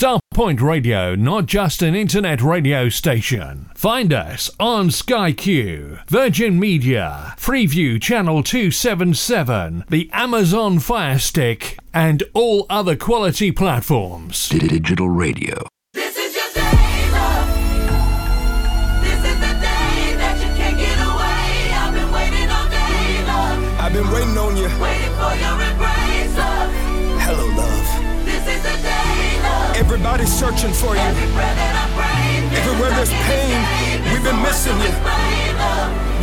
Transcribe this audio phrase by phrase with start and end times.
[0.00, 3.68] Starpoint Radio, not just an internet radio station.
[3.74, 12.22] Find us on Sky Q, Virgin Media, Freeview Channel 277, the Amazon Fire Stick, and
[12.32, 14.48] all other quality platforms.
[14.48, 15.66] Digital radio.
[30.00, 31.00] Everybody's searching for you.
[31.02, 33.52] Every breath that I breathe, Everywhere there's pain,
[34.08, 34.88] we've been missing you.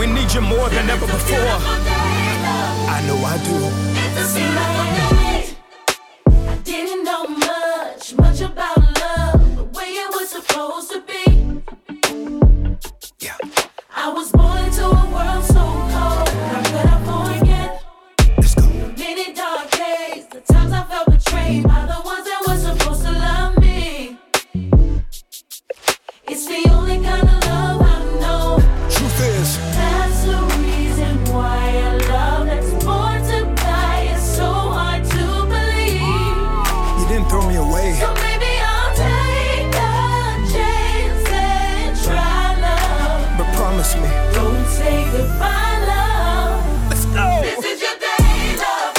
[0.02, 1.38] We need you more than ever before.
[1.38, 2.90] Beautiful day, love.
[2.90, 3.54] I know I do.
[4.18, 5.56] It seemed like a night.
[6.26, 11.62] I didn't know much, much about love, the way it was supposed to be.
[13.20, 13.38] Yeah.
[13.96, 15.62] I was born into a world so
[15.94, 16.30] cold.
[16.50, 17.86] How could I forget
[18.38, 18.66] Let's go.
[18.98, 20.26] many dark days?
[20.34, 22.07] The times I felt betrayed by the
[26.40, 28.60] It's the only kind of love I know.
[28.92, 35.04] Truth is, That's the reason why a love that's born to die is so hard
[35.04, 35.98] to believe.
[37.00, 37.98] you didn't throw me away.
[37.98, 43.38] So maybe I'll take a chance and try love.
[43.40, 44.08] But promise me.
[44.38, 45.58] Don't say goodbye.
[46.92, 47.42] Let's go.
[47.42, 48.94] This is your day, love.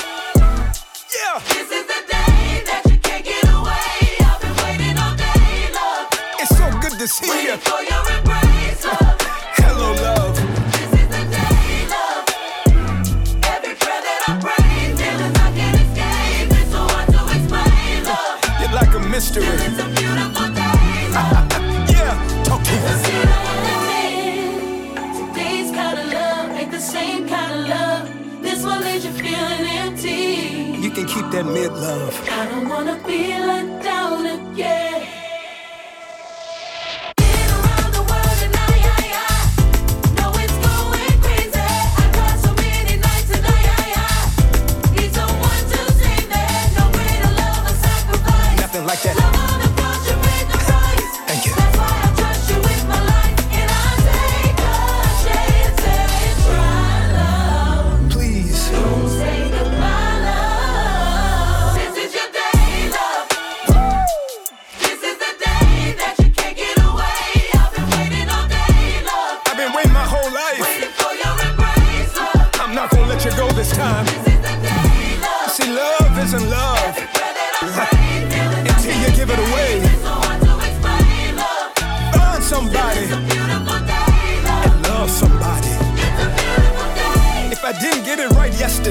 [1.15, 1.39] Yeah.
[1.55, 4.27] This is the day that you can't get away.
[4.27, 6.09] I've been waiting all day, love.
[6.43, 7.65] It's so good to see you.
[7.65, 9.21] Waiting for your embrace, love.
[9.57, 10.37] Hello, love.
[10.73, 12.27] This is the day, love.
[13.45, 16.61] Every breath that I breathe, feelings can't escape.
[16.61, 18.61] It's so hard to explain, love.
[18.61, 19.47] You're like a mystery.
[19.47, 20.67] It's a beautiful day.
[21.93, 22.45] Yeah.
[22.45, 23.03] Talk to us.
[23.07, 28.43] See, I wanna admit, today's kind of love ain't the same kind of love.
[28.43, 30.79] This one leaves you feeling empty.
[30.85, 32.15] You can keep that mid love.
[32.31, 34.78] I don't wanna be let down again.
[48.89, 49.28] Like that.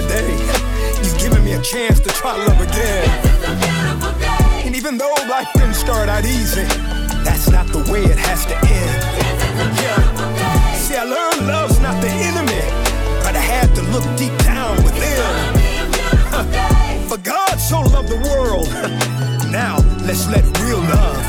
[0.10, 3.08] Right yesterday, you've me a chance to try love again.
[4.20, 4.64] Day.
[4.66, 6.64] And even though life didn't start out easy,
[7.24, 9.02] that's not the way it has to end.
[9.78, 10.74] Yeah.
[10.74, 12.62] See, I learned love's not the enemy,
[13.24, 15.24] but I had to look deep down within.
[17.10, 18.68] For God so loved the world.
[19.48, 21.27] Now let's let real love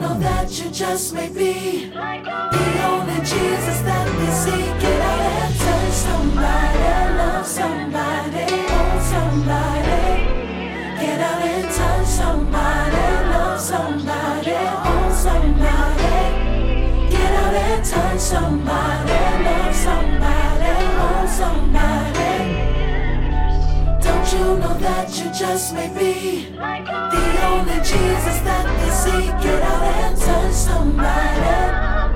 [0.00, 4.64] know that you just may be the only Jesus that we see?
[4.80, 10.02] Get out and touch somebody, love somebody, hold somebody.
[11.00, 16.16] Get out and touch somebody, love somebody, hold somebody.
[17.12, 18.59] Get out and touch somebody,
[24.50, 29.30] you know that you just may be the only Jesus that we seek.
[29.42, 32.09] Get out and touch somebody.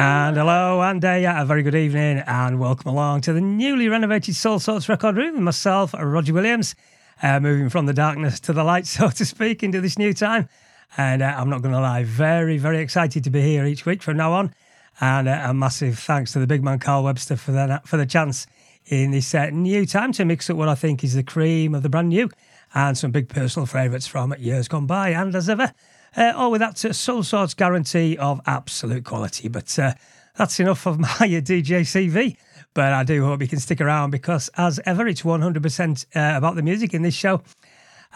[0.00, 4.36] And hello, and uh, a very good evening, and welcome along to the newly renovated
[4.36, 6.76] Soul Sorts record room with myself, Roger Williams,
[7.20, 10.48] uh, moving from the darkness to the light, so to speak, into this new time.
[10.96, 14.00] And uh, I'm not going to lie, very, very excited to be here each week
[14.00, 14.54] from now on.
[15.00, 18.06] And uh, a massive thanks to the big man Carl Webster for the, for the
[18.06, 18.46] chance
[18.86, 21.82] in this uh, new time to mix up what I think is the cream of
[21.82, 22.30] the brand new
[22.72, 25.08] and some big personal favourites from years gone by.
[25.08, 25.72] And as ever,
[26.16, 29.48] uh, all with that uh, Soul Sorts guarantee of absolute quality.
[29.48, 29.94] But uh,
[30.36, 32.36] that's enough of my DJ CV.
[32.74, 36.54] But I do hope you can stick around because, as ever, it's 100% uh, about
[36.54, 37.42] the music in this show.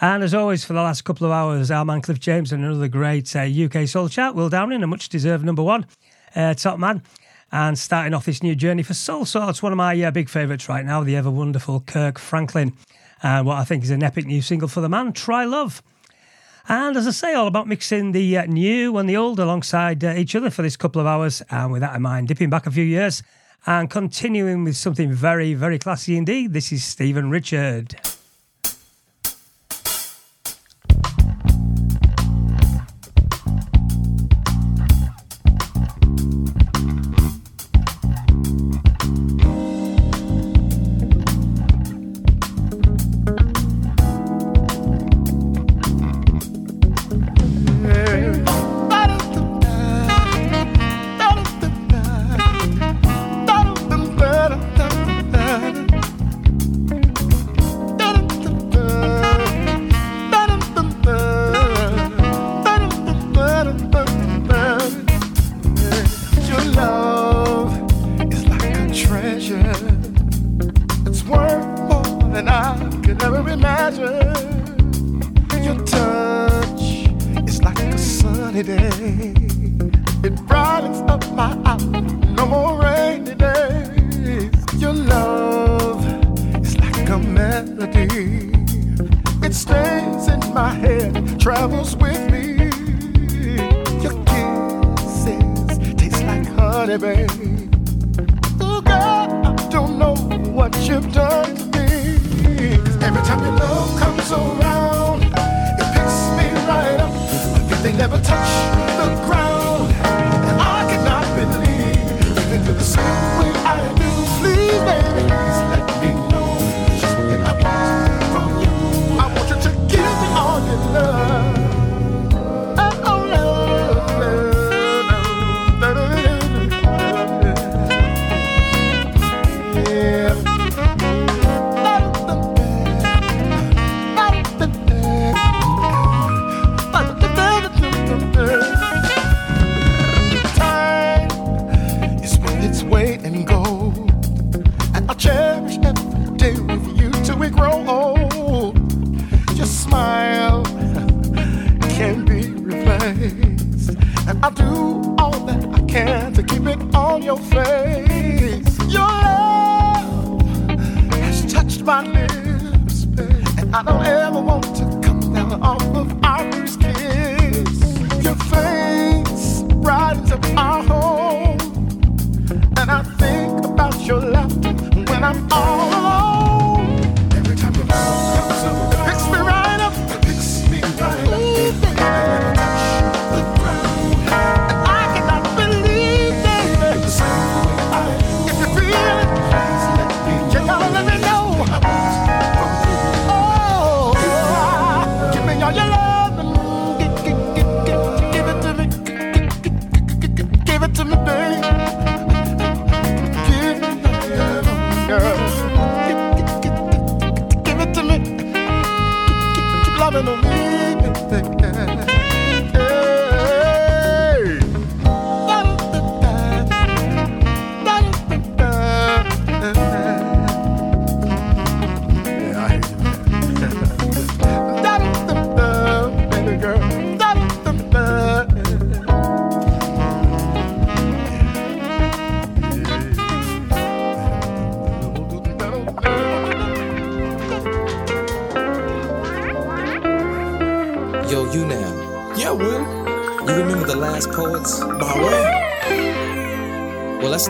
[0.01, 2.87] And as always, for the last couple of hours, our man Cliff James and another
[2.87, 5.85] great uh, UK soul chart, Will Downing, a much deserved number one
[6.35, 7.03] uh, top man.
[7.51, 10.67] And starting off this new journey for Soul Sorts, one of my uh, big favourites
[10.67, 12.73] right now, the ever wonderful Kirk Franklin.
[13.21, 15.83] And what I think is an epic new single for the man, Try Love.
[16.67, 20.13] And as I say, all about mixing the uh, new and the old alongside uh,
[20.15, 21.41] each other for this couple of hours.
[21.49, 23.21] And with that in mind, dipping back a few years
[23.65, 26.53] and continuing with something very, very classy indeed.
[26.53, 27.95] This is Stephen Richard.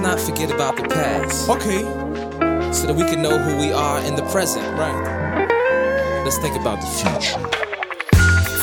[0.03, 1.49] not forget about the past.
[1.49, 1.81] Okay.
[2.73, 4.65] So that we can know who we are in the present.
[4.77, 6.21] Right.
[6.25, 7.39] Let's think about the future.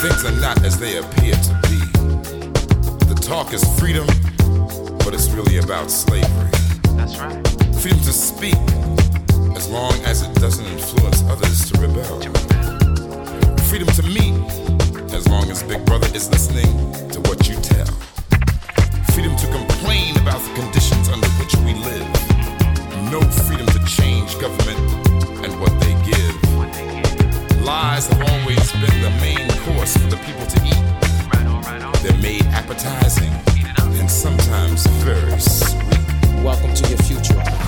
[0.03, 1.81] Things are not as they appear to be.
[3.07, 4.07] The talk is freedom,
[4.99, 6.51] but it's really about slavery.
[6.99, 7.41] That's right.
[7.81, 8.61] Freedom to speak,
[9.57, 12.21] as long as it doesn't influence others to rebel.
[12.21, 13.57] To rebel.
[13.71, 14.35] Freedom to meet,
[15.15, 18.10] as long as Big Brother is listening to what you tell
[19.21, 22.09] freedom to complain about the conditions under which we live.
[23.13, 24.79] No freedom to change government
[25.45, 27.63] and what they give.
[27.63, 32.03] Lies have always been the main course for the people to eat.
[32.03, 33.35] They're made appetizing
[34.01, 36.43] and sometimes very sweet.
[36.43, 37.60] Welcome to your future.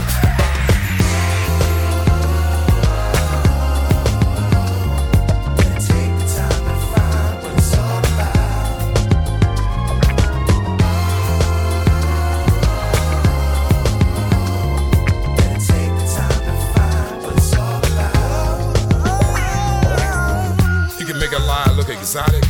[22.14, 22.44] exotic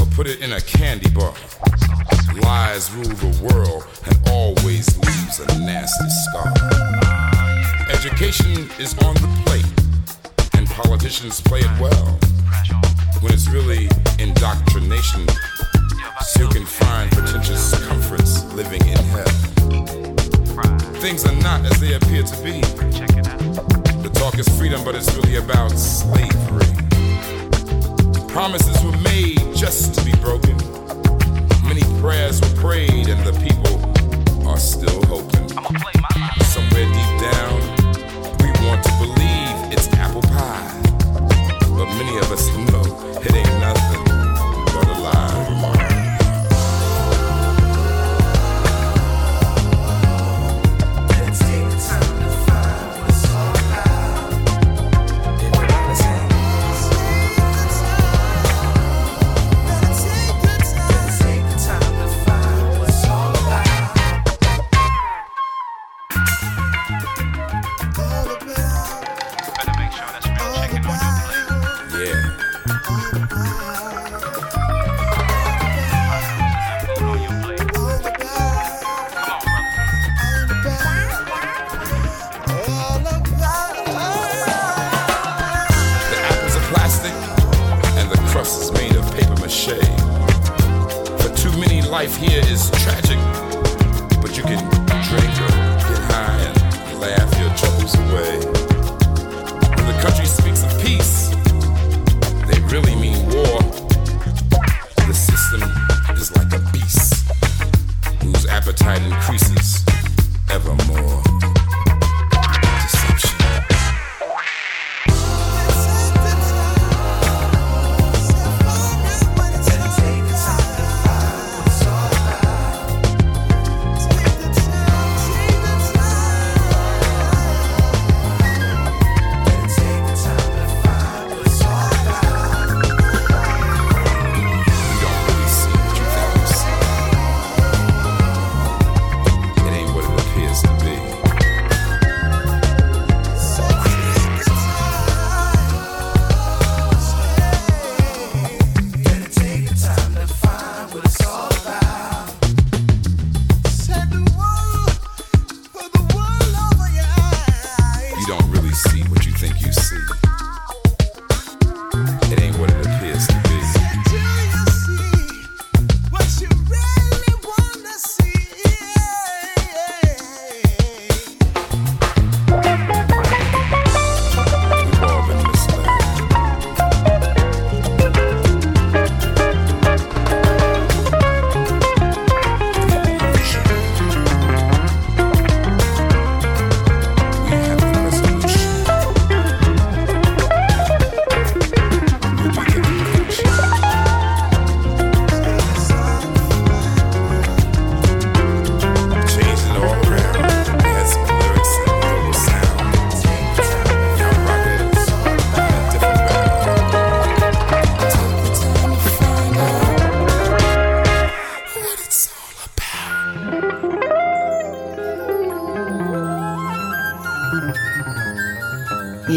[0.00, 1.32] or put it in a candy bar.
[2.42, 3.65] Lies rule the world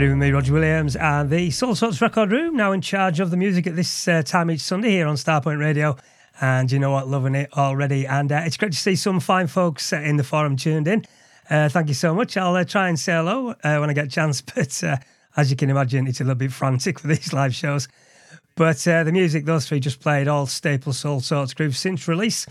[0.00, 3.32] You're with me, Roger Williams, and the Soul Sorts Record Room, now in charge of
[3.32, 5.96] the music at this uh, time each Sunday here on Starpoint Radio.
[6.40, 8.06] And you know what, loving it already.
[8.06, 11.04] And uh, it's great to see some fine folks uh, in the forum tuned in.
[11.50, 12.36] Uh, thank you so much.
[12.36, 14.84] I'll uh, try and say hello when I get a chance, but
[15.36, 17.88] as you can imagine, it's a little bit frantic for these live shows.
[18.54, 22.46] But the music those three just played, all staple soul sorts grooves since release.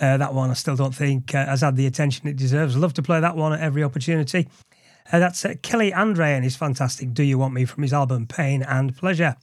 [0.00, 2.76] that one I still don't think has had the attention it deserves.
[2.76, 4.48] Love to play that one at every opportunity.
[5.10, 8.26] Uh, that's uh, Kelley Andre and his fantastic Do You Want Me from his album
[8.26, 9.36] Pain and Pleasure.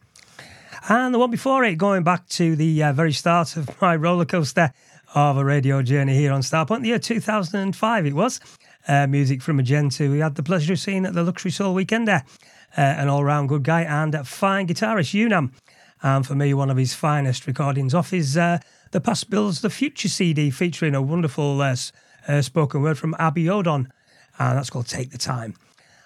[0.87, 4.25] And the one before it, going back to the uh, very start of my roller
[4.25, 4.71] coaster
[5.15, 8.39] of a radio journey here on Starpoint, the year 2005 it was.
[8.87, 12.21] Uh, music from Magenta, we had the pleasure of seeing at the Luxury Soul Weekender.
[12.77, 15.51] Uh, an all round good guy and a fine guitarist, U-Nam.
[16.03, 18.59] And for me, one of his finest recordings off is uh,
[18.91, 21.63] The Past Builds the Future CD, featuring a wonderful
[22.41, 23.87] spoken word from Abiodun
[24.39, 25.55] and that's called Take the Time.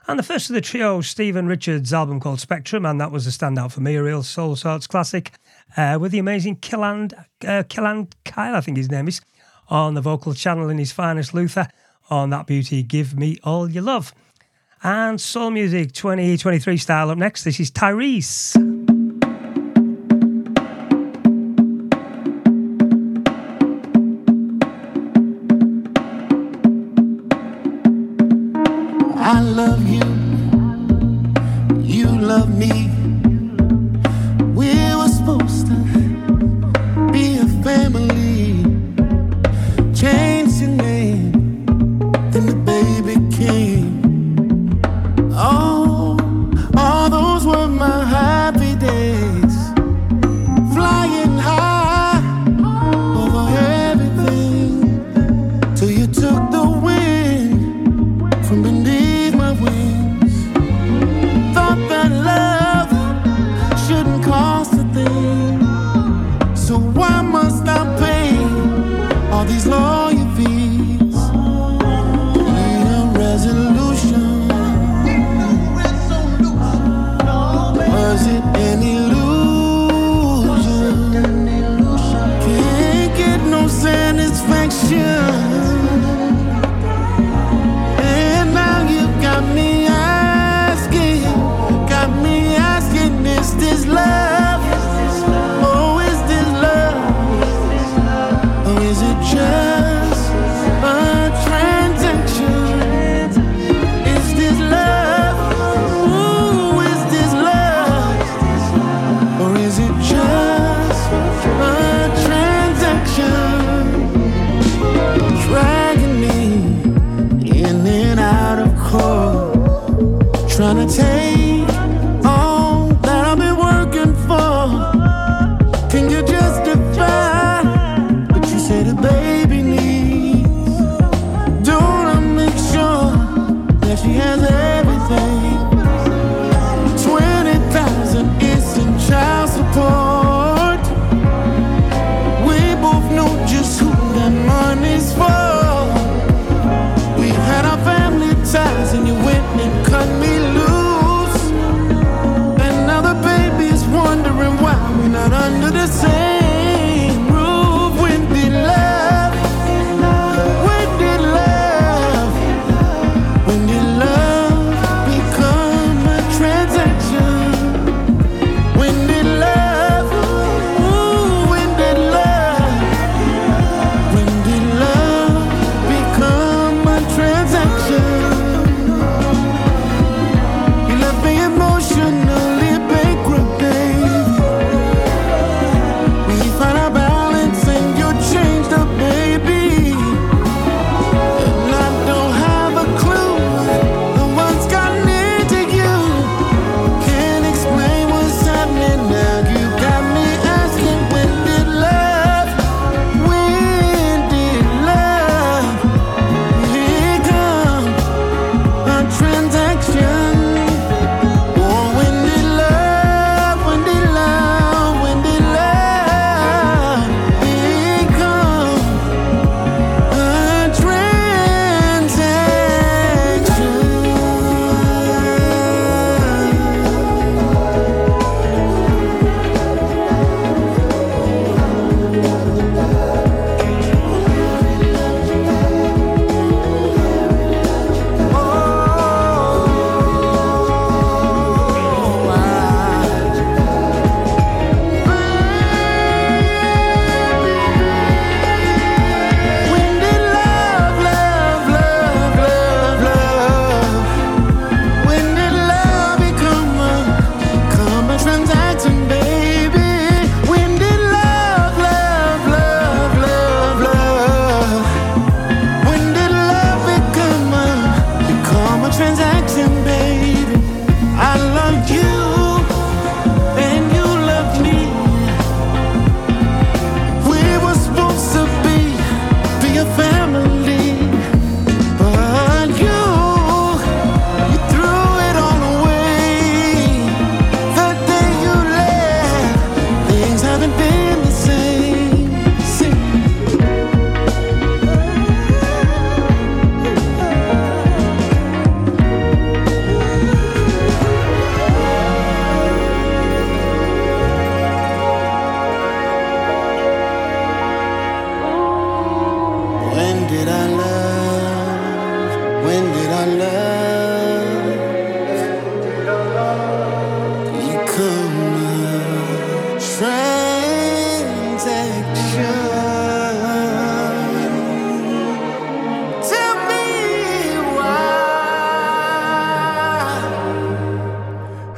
[0.07, 3.29] And the first of the trio, Stephen Richards' album called Spectrum, and that was a
[3.29, 5.31] standout for me, a real soul sorts classic,
[5.77, 7.13] uh, with the amazing Kiland,
[7.43, 9.21] uh, Kiland Kyle, I think his name is,
[9.67, 11.67] on the vocal channel in his finest Luther,
[12.09, 14.11] on that beauty, Give Me All Your Love.
[14.81, 17.43] And soul music 2023 style up next.
[17.43, 18.98] This is Tyrese.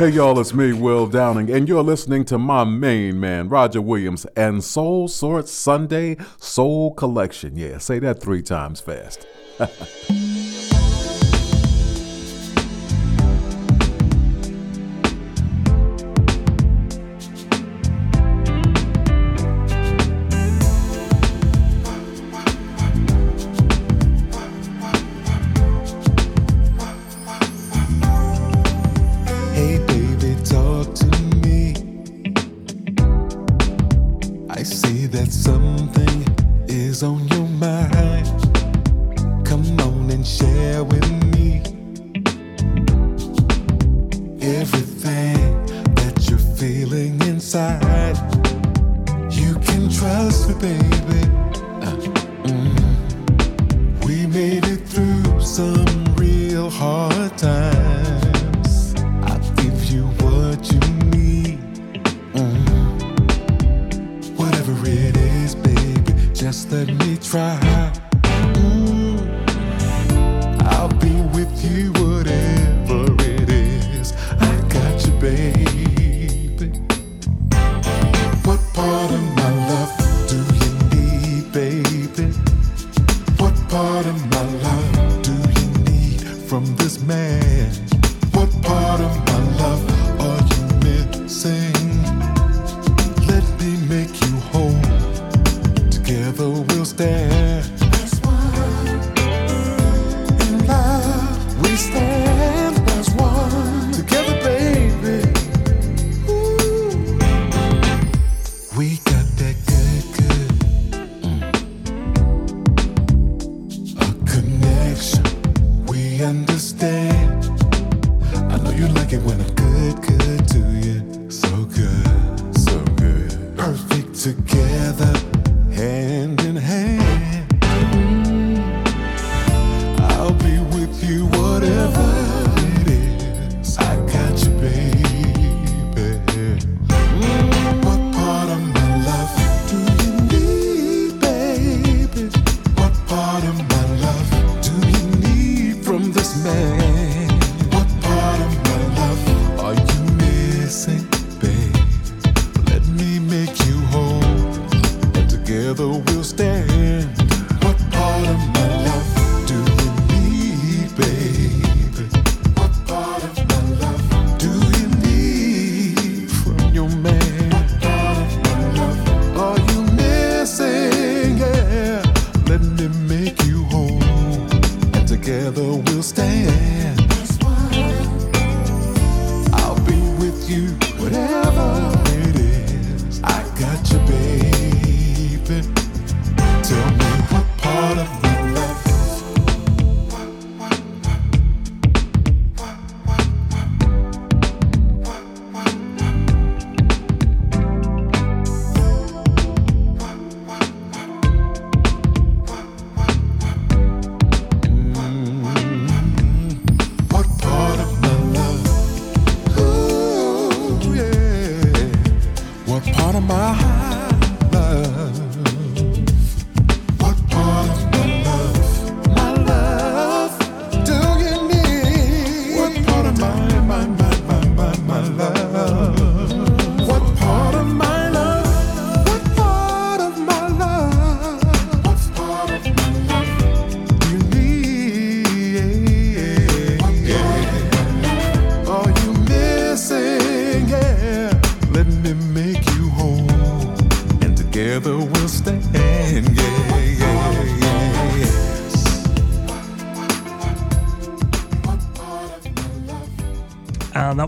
[0.01, 4.25] Hey y'all, it's me, Will Downing, and you're listening to my main man, Roger Williams,
[4.35, 7.55] and Soul Sort Sunday Soul Collection.
[7.55, 9.27] Yeah, say that three times fast.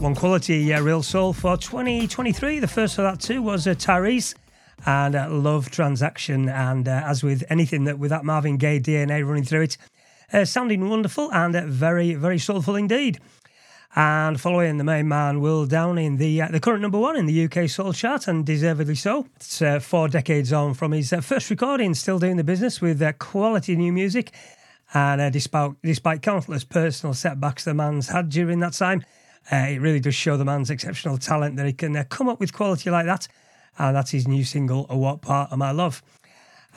[0.03, 2.59] one, quality uh, real soul for 2023.
[2.59, 4.35] The first of that too was uh, Tyrese
[4.85, 6.49] and uh, Love Transaction.
[6.49, 9.77] And uh, as with anything that with that Marvin Gaye DNA running through it,
[10.33, 13.21] uh, sounding wonderful and uh, very, very soulful indeed.
[13.95, 17.45] And following the main man, Will Downing, the uh, the current number one in the
[17.45, 19.27] UK soul chart, and deservedly so.
[19.37, 23.77] It's uh, four decades on from his first recording, still doing the business with quality
[23.77, 24.33] new music.
[24.93, 29.05] And despite despite countless personal setbacks the man's had during that time,
[29.51, 32.39] uh, it really does show the man's exceptional talent that he can uh, come up
[32.39, 33.27] with quality like that.
[33.77, 36.01] And that's his new single, "A What Part of My Love."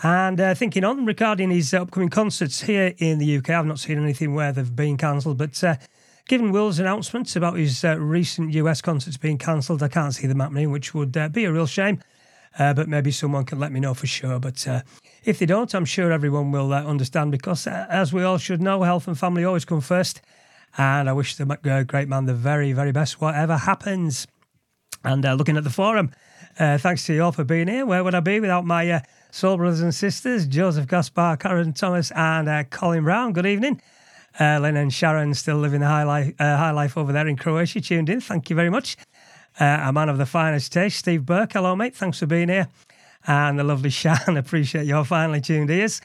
[0.02, 3.98] And uh, thinking on regarding his upcoming concerts here in the UK, I've not seen
[3.98, 5.76] anything where they've been cancelled, but uh,
[6.29, 10.40] given Will's announcements about his uh, recent US concerts being cancelled, I can't see them
[10.40, 12.00] happening, which would uh, be a real shame.
[12.59, 14.38] Uh, but maybe someone can let me know for sure.
[14.38, 14.81] But uh,
[15.24, 18.62] if they don't, I'm sure everyone will uh, understand because, uh, as we all should
[18.62, 20.22] know, health and family always come first.
[20.78, 24.26] And I wish the uh, great man the very, very best, whatever happens.
[25.04, 26.10] And uh, looking at the forum,
[26.58, 27.86] uh, thanks to you all for being here.
[27.86, 32.10] Where would I be without my uh, soul brothers and sisters, Joseph Gaspar, Karen Thomas,
[32.12, 33.32] and uh, Colin Brown?
[33.32, 33.80] Good evening.
[34.38, 37.36] Uh, Lynn and Sharon still living the high life, uh, high life over there in
[37.36, 37.80] Croatia.
[37.80, 38.20] Tuned in.
[38.20, 38.96] Thank you very much.
[39.58, 41.54] A man of the finest taste, Steve Burke.
[41.54, 41.96] Hello, mate.
[41.96, 42.68] Thanks for being here.
[43.26, 44.36] And the lovely Shan.
[44.36, 46.02] Appreciate your finally tuned ears.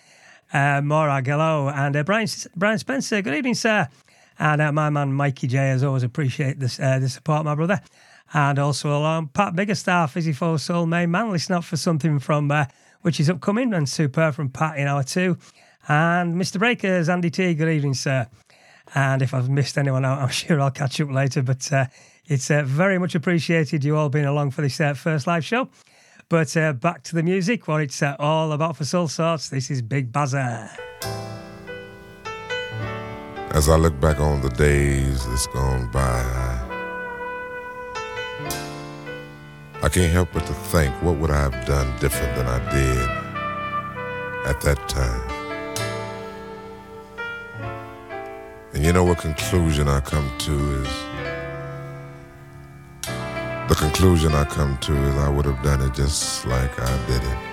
[0.53, 1.67] Uh, Morag, hello.
[1.67, 3.21] And Brian, Brian Spencer.
[3.21, 3.89] Good evening, sir.
[4.39, 7.82] And uh, my man Mikey J, as always, appreciate this, uh, the support, my brother.
[8.34, 11.32] And also along Pat Biggerstaff, Fizzy Four Soul main man.
[11.32, 12.65] Listen for something from uh,
[13.02, 15.38] which is upcoming and super from Pat in hour two.
[15.88, 16.60] And Mr.
[16.60, 17.54] Breakers, Andy T.
[17.54, 18.28] Good evening, sir.
[18.94, 21.41] And if I've missed anyone out, I'm sure I'll catch up later.
[21.41, 21.86] But uh,
[22.26, 25.70] it's uh, very much appreciated you all being along for this uh, first live show.
[26.30, 29.50] But uh, back to the music, what it's uh, all about for Soul Sorts.
[29.50, 30.70] This is Big Bazaar.
[33.54, 36.24] As I look back on the days that's gone by,
[39.84, 43.10] I, can't help but to think, what would I have done different than I did
[44.48, 45.30] at that time?
[48.74, 50.88] And you know what conclusion I come to is
[53.68, 57.22] the conclusion I come to is I would have done it just like I did
[57.22, 57.51] it.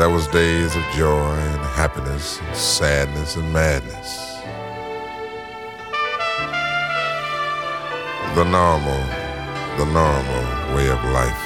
[0.00, 4.38] That was days of joy and happiness, and sadness and madness.
[8.34, 9.04] The normal,
[9.76, 11.42] the normal way of life.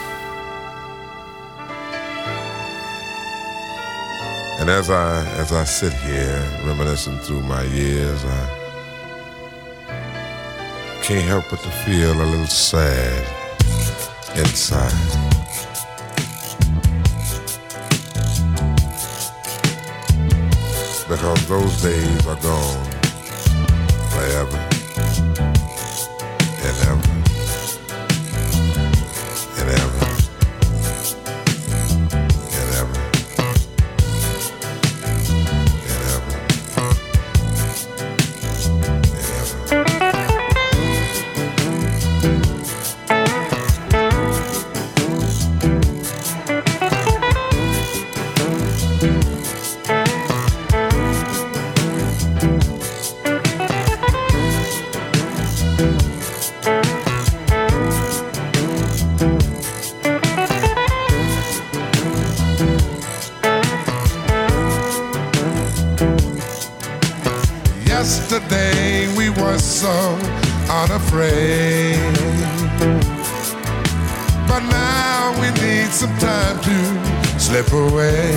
[4.61, 8.47] And as I as I sit here reminiscing through my years, I
[11.03, 13.27] can't help but to feel a little sad
[14.37, 15.34] inside.
[21.15, 22.91] Because those days are gone
[24.11, 24.74] forever
[70.95, 71.99] unafraid.
[74.47, 78.31] But now we need some time to slip away.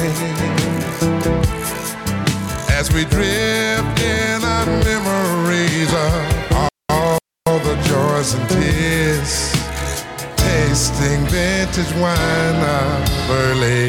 [2.70, 9.54] As we drift in our memories of all the joys and tears.
[10.38, 13.87] Tasting vintage wine of early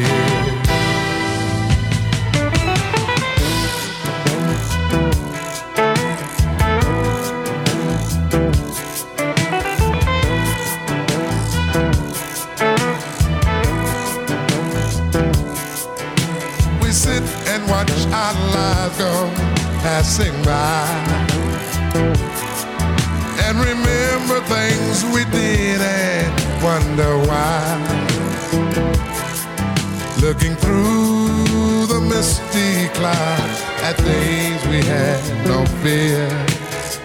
[33.89, 36.27] at days we had no fear.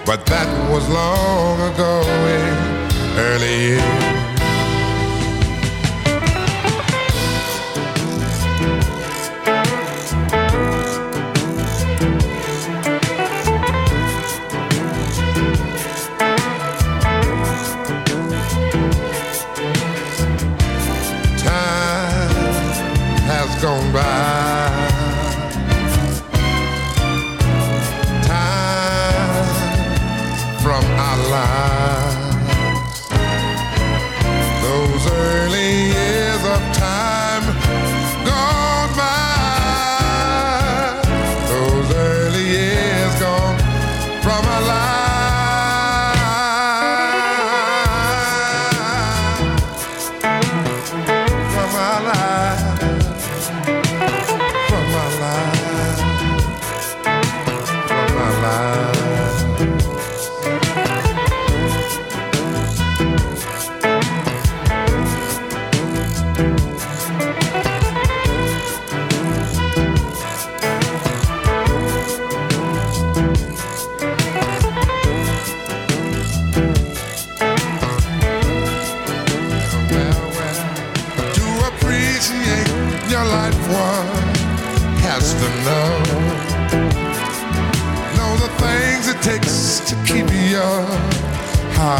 [0.04, 2.02] but that was long ago
[2.36, 4.23] in early years.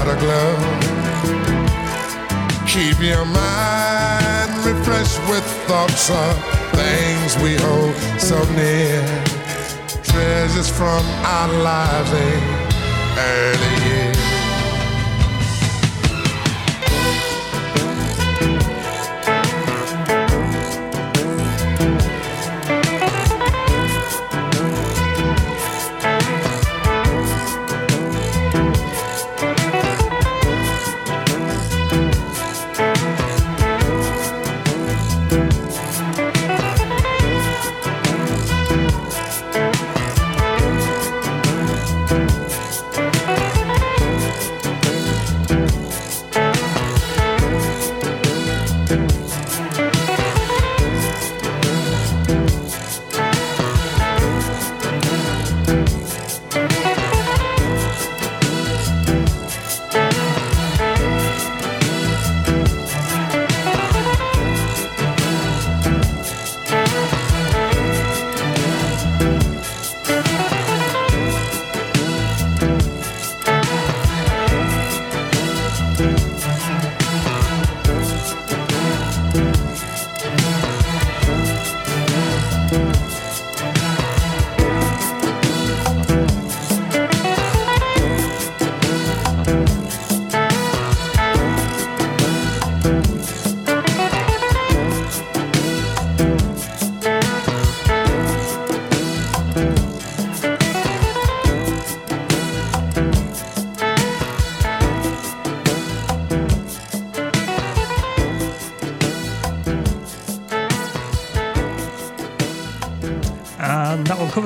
[0.09, 0.55] Aglow.
[2.67, 6.35] Keep your mind refreshed with thoughts of
[6.75, 9.03] things we hold so near.
[10.03, 12.43] Treasures from our lives in
[13.19, 14.04] early years.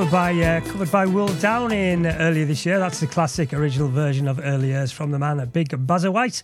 [0.09, 2.79] Covered by uh, covered by Will Downing earlier this year.
[2.79, 6.43] That's the classic original version of Early Years from the man, a Big Buzzer White,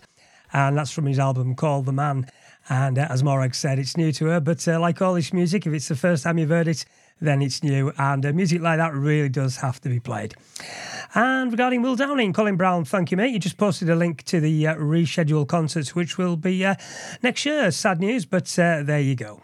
[0.53, 2.29] and that's from his album called The Man.
[2.69, 5.65] And uh, as Morag said, it's new to her, but uh, like all this music,
[5.65, 6.85] if it's the first time you've heard it,
[7.19, 7.91] then it's new.
[7.97, 10.35] And uh, music like that really does have to be played.
[11.15, 13.33] And regarding Will Downing, Colin Brown, thank you, mate.
[13.33, 16.75] You just posted a link to the uh, rescheduled concerts, which will be uh,
[17.23, 17.71] next year.
[17.71, 19.41] Sad news, but uh, there you go.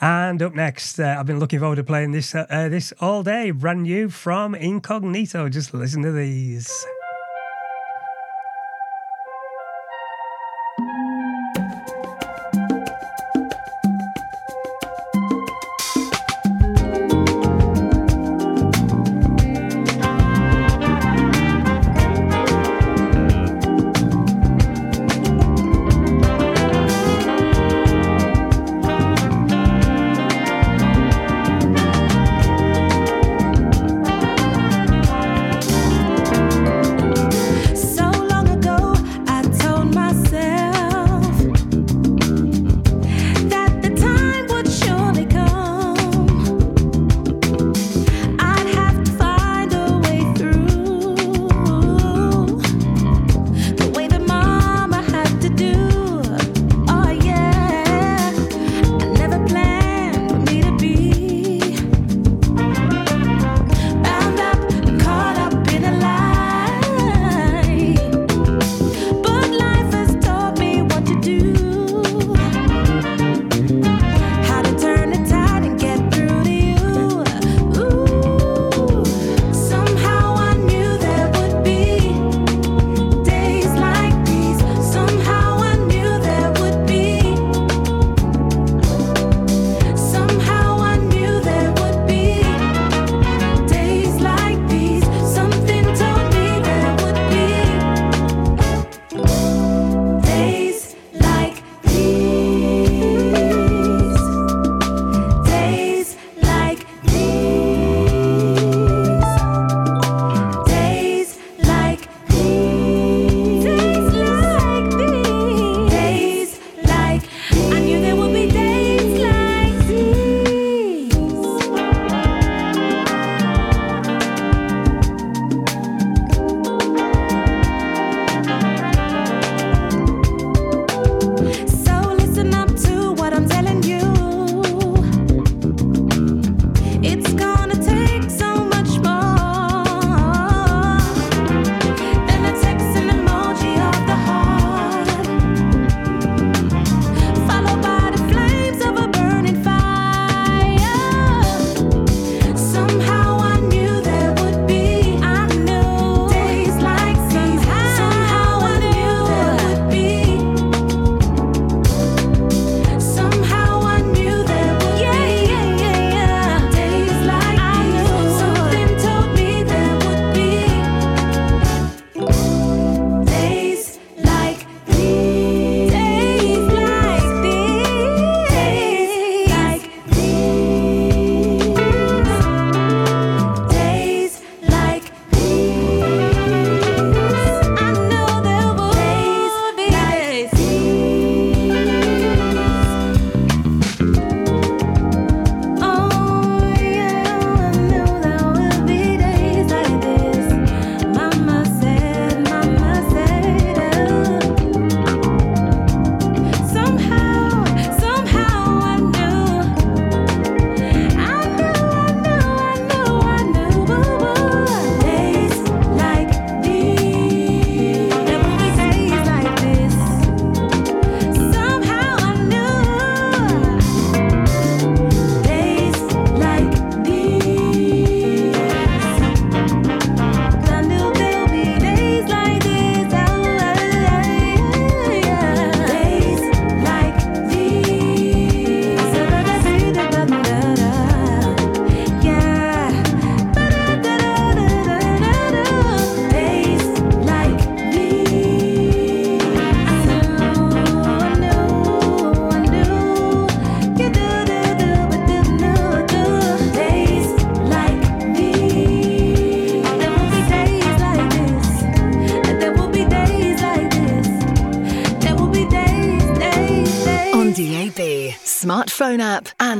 [0.00, 3.50] And up next, uh, I've been looking forward to playing this uh, this all day.
[3.50, 5.48] Brand new from Incognito.
[5.48, 6.86] Just listen to these.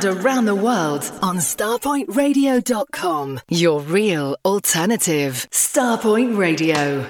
[0.09, 3.41] around the world on starpointradio.com.
[3.49, 5.47] Your real alternative.
[5.51, 7.07] Starpoint Radio.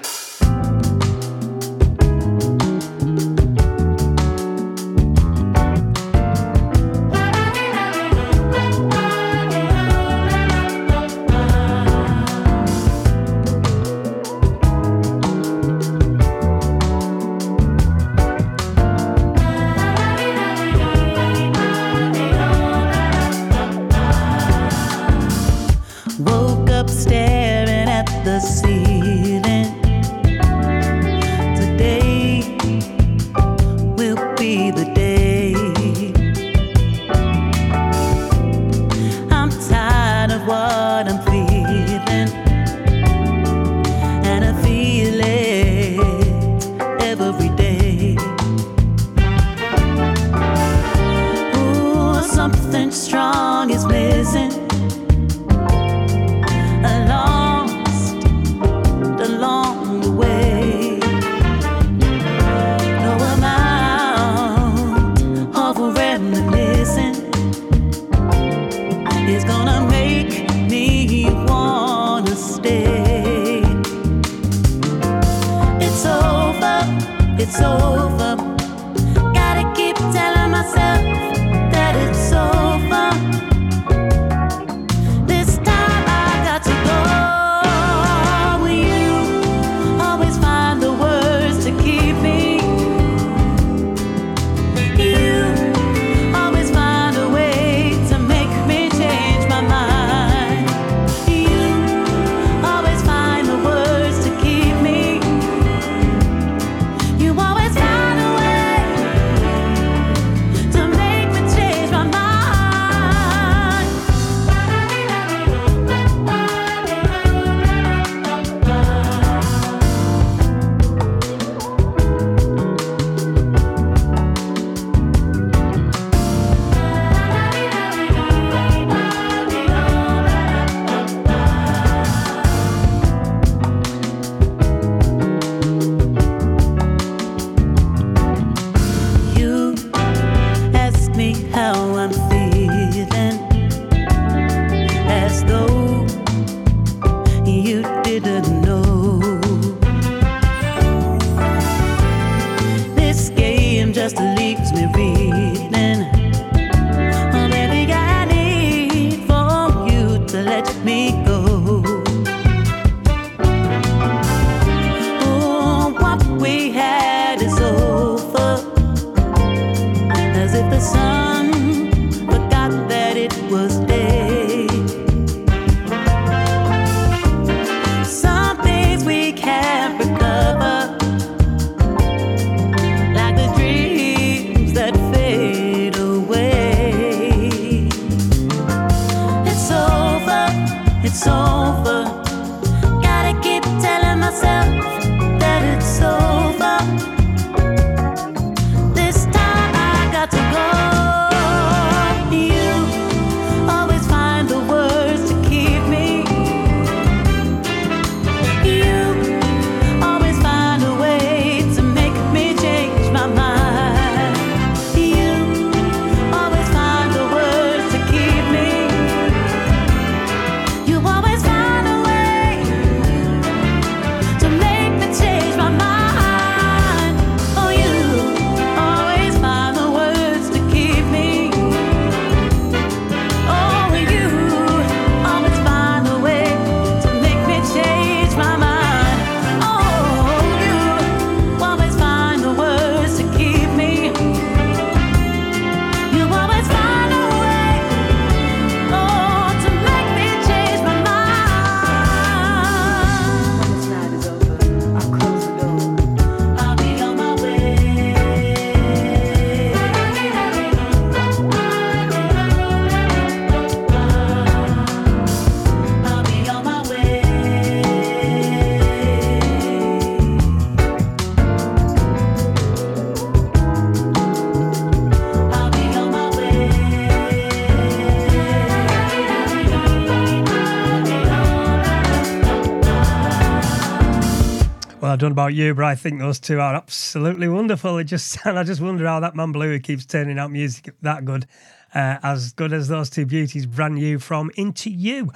[285.29, 287.99] Don't know about you, but I think those two are absolutely wonderful.
[287.99, 291.27] It just and I just wonder how that man Blue keeps turning out music that
[291.27, 291.47] good,
[291.95, 295.31] uh, as good as those two beauties, brand new from Into You.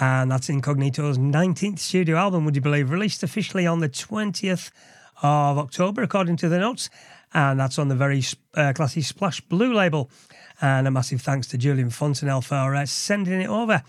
[0.00, 4.70] And that's Incognito's 19th studio album, would you believe, released officially on the 20th
[5.22, 6.90] of October, according to the notes.
[7.32, 8.24] And that's on the very
[8.54, 10.10] uh, classy Splash Blue label.
[10.60, 13.84] And a massive thanks to Julian Fontanelle for uh, sending it over.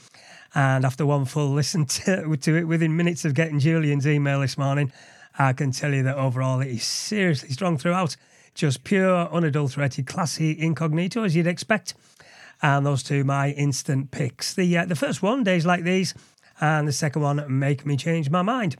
[0.53, 4.59] And after one full listen to, to it within minutes of getting Julian's email this
[4.59, 4.91] morning,
[5.39, 8.17] I can tell you that overall it is seriously strong throughout.
[8.53, 11.93] Just pure, unadulterated, classy incognito as you'd expect.
[12.61, 14.53] And those two, my instant picks.
[14.53, 16.13] The uh, the first one, Days Like These,
[16.59, 18.75] and the second one, Make Me Change My Mind.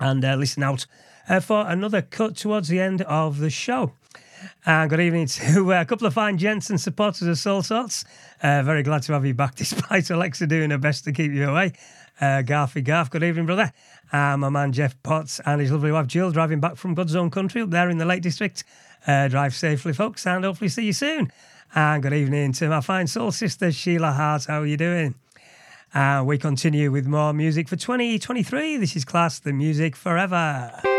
[0.00, 0.86] And uh, listen out
[1.28, 3.92] uh, for another cut towards the end of the show.
[4.64, 8.04] And good evening to uh, a couple of fine gents and supporters of Soul Sorts.
[8.42, 11.48] Uh, very glad to have you back, despite Alexa doing her best to keep you
[11.48, 11.74] away.
[12.20, 13.72] Uh, Garfy Garf, good evening, brother.
[14.10, 17.30] Uh, my man Jeff Potts and his lovely wife Jill driving back from God's own
[17.30, 18.64] country up there in the Lake District.
[19.06, 21.30] Uh, drive safely, folks, and hopefully see you soon.
[21.74, 24.46] And good evening to my fine soul sister Sheila Hart.
[24.46, 25.14] How are you doing?
[25.92, 28.78] And we continue with more music for 2023.
[28.78, 30.95] This is Class the Music Forever.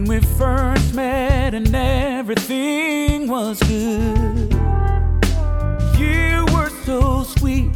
[0.00, 4.52] When we first met and everything was good?
[5.98, 7.70] You were so sweet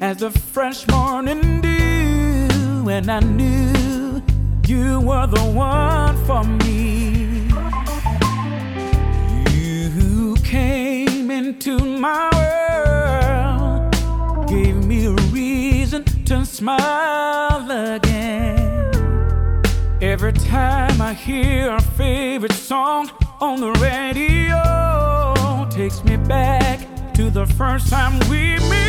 [0.00, 4.22] as the fresh morning dew, and I knew
[4.66, 7.48] you were the one for me.
[9.52, 13.92] You came into my world
[14.48, 18.55] gave me a reason to smile again.
[20.02, 26.80] Every time I hear our favorite song on the radio, takes me back
[27.14, 28.85] to the first time we made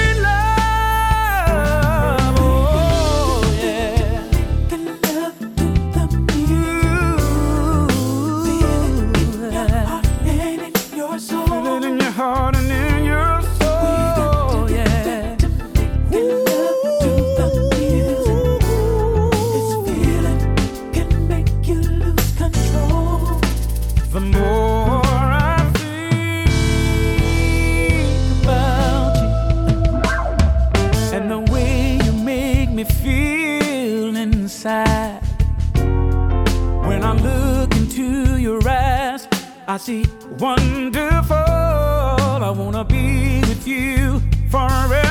[39.78, 40.08] See
[40.40, 41.36] wonderful.
[41.36, 44.20] I wanna be with you
[44.50, 45.07] Feel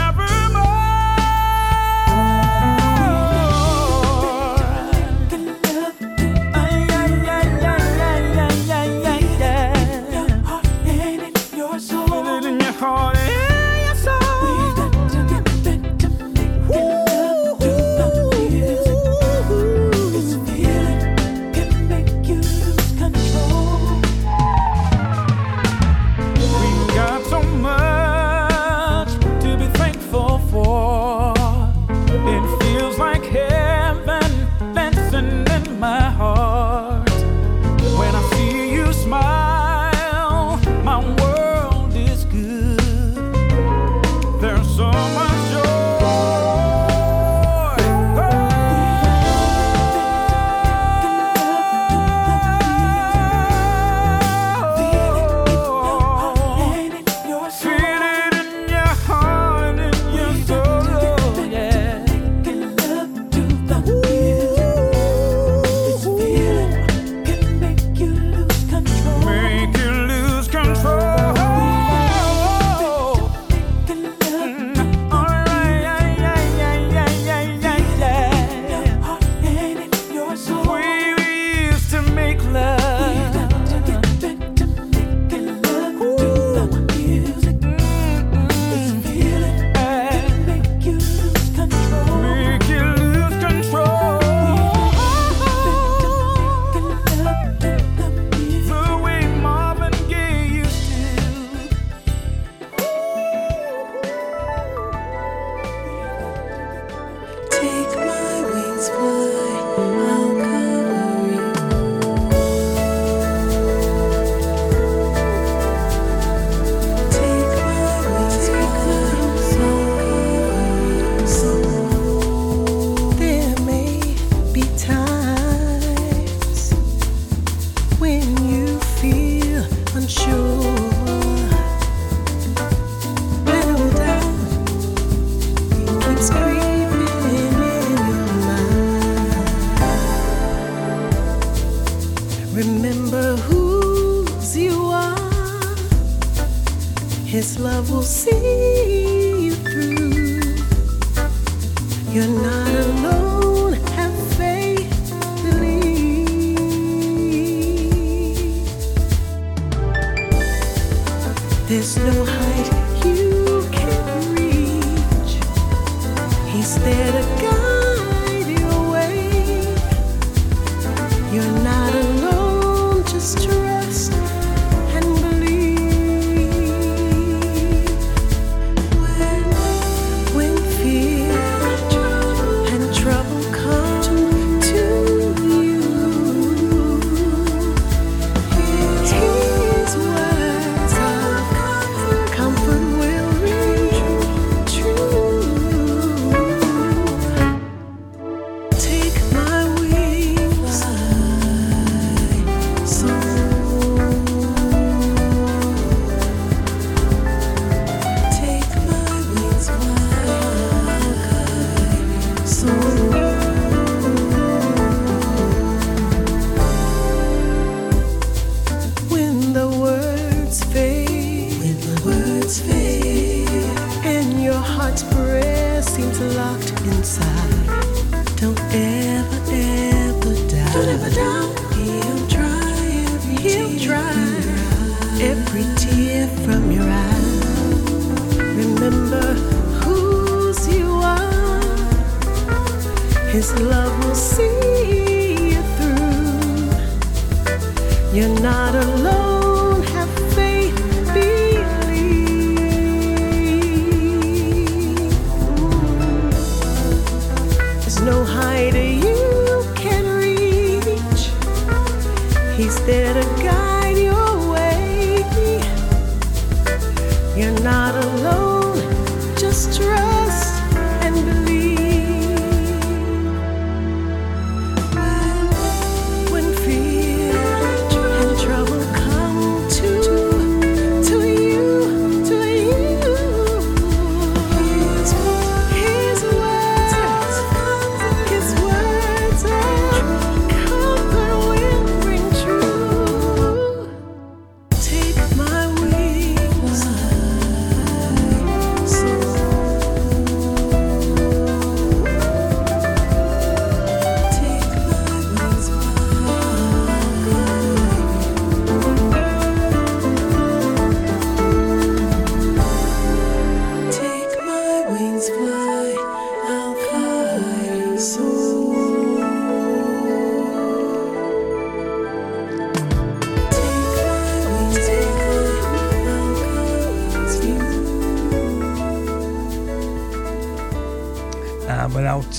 [166.57, 167.66] He's there to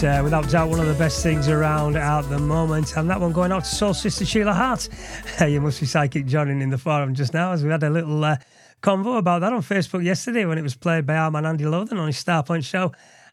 [0.04, 3.32] Uh, without doubt, one of the best things around at the moment, and that one
[3.32, 4.88] going out to Soul Sister Sheila Hart.
[5.42, 8.24] you must be psychic joining in the forum just now, as we had a little
[8.24, 8.38] uh,
[8.84, 11.98] convo about that on Facebook yesterday when it was played by our man Andy Lothan
[11.98, 12.92] on his Starpoint show,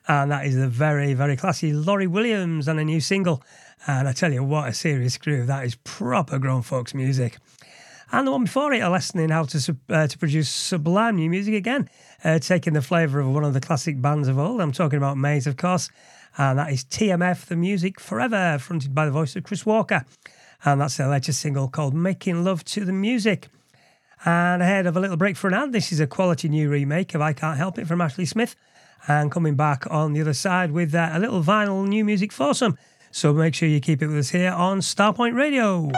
[0.09, 3.43] and that is the very very classy Lori Williams and a new single.
[3.87, 5.49] And I tell you what, a serious groove.
[5.49, 7.37] That is proper grown folks music.
[8.11, 11.29] And the one before it, a lesson in how to uh, to produce sublime new
[11.29, 11.91] music again,
[12.25, 14.63] uh, taking the flavour of one of the classic bands of old.
[14.63, 15.91] I'm talking about Maze, of course,
[16.37, 20.05] and that is TMF, the music forever, fronted by the voice of Chris Walker.
[20.65, 23.49] And that's their latest single called Making Love to the Music.
[24.25, 27.15] And ahead of a little break for an ad, this is a quality new remake
[27.15, 28.57] of I Can't Help It from Ashleigh Smith.
[29.07, 32.79] And coming back on the other side with uh, a little vinyl new music foursome.
[33.11, 35.91] So make sure you keep it with us here on Starpoint Radio.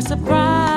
[0.00, 0.67] Surprise.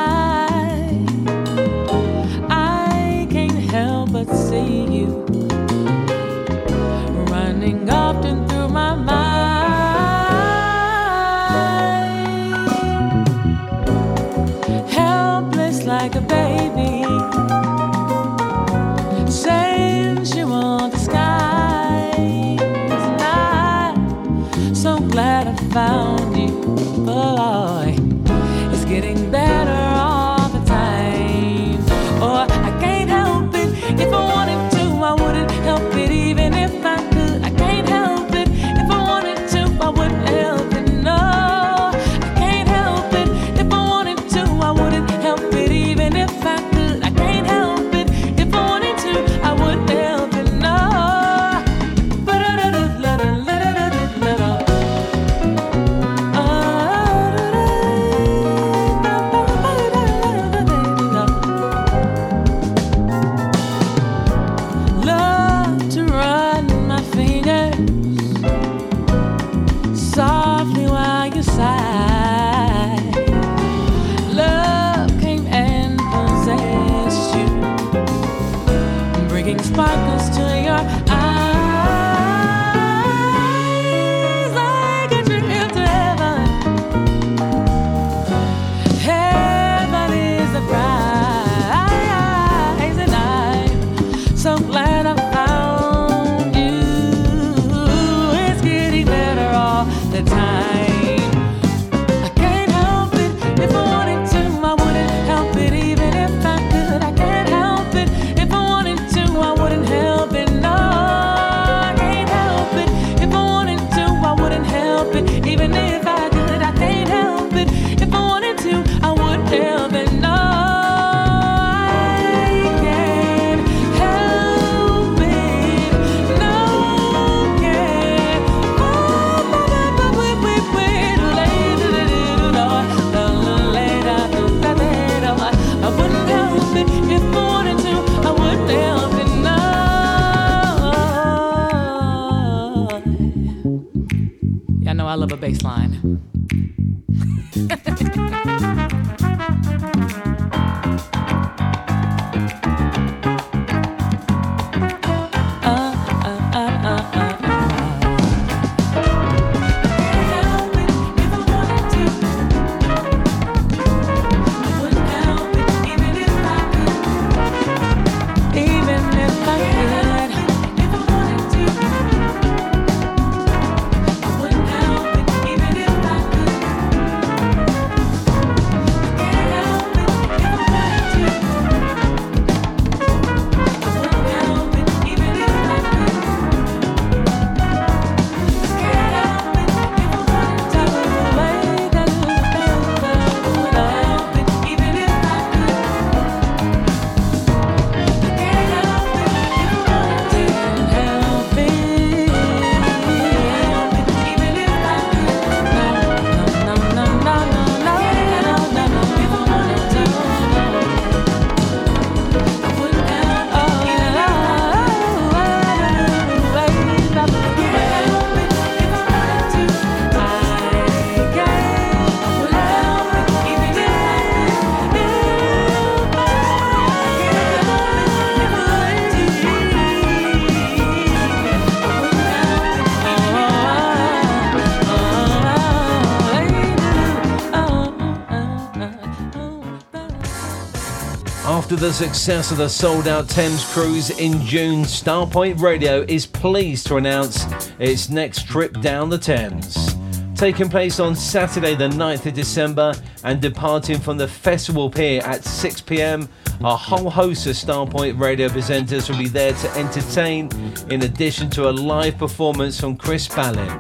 [241.72, 246.86] After the success of the sold out Thames cruise in June, Starpoint Radio is pleased
[246.88, 247.46] to announce
[247.80, 249.96] its next trip down the Thames.
[250.36, 252.94] Taking place on Saturday, the 9th of December,
[253.24, 256.28] and departing from the festival pier at 6 pm,
[256.62, 260.50] a whole host of Starpoint Radio presenters will be there to entertain,
[260.90, 263.80] in addition to a live performance from Chris Ballin.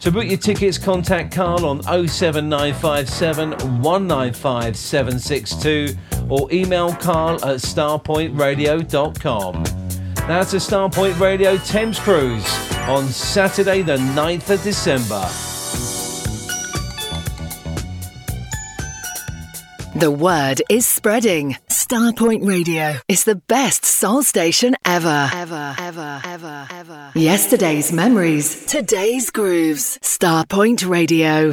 [0.00, 3.50] To book your tickets, contact Carl on 07957
[3.82, 5.94] 195 762
[6.30, 9.64] or email carl at starpointradio.com.
[10.26, 12.46] That's the Starpoint Radio Thames Cruise
[12.88, 15.28] on Saturday, the 9th of December.
[19.96, 21.56] The word is spreading.
[21.68, 25.28] Starpoint Radio is the best soul station ever.
[25.34, 27.10] Ever, ever, ever, ever.
[27.16, 29.98] Yesterday's memories, today's grooves.
[30.00, 31.52] Starpoint Radio.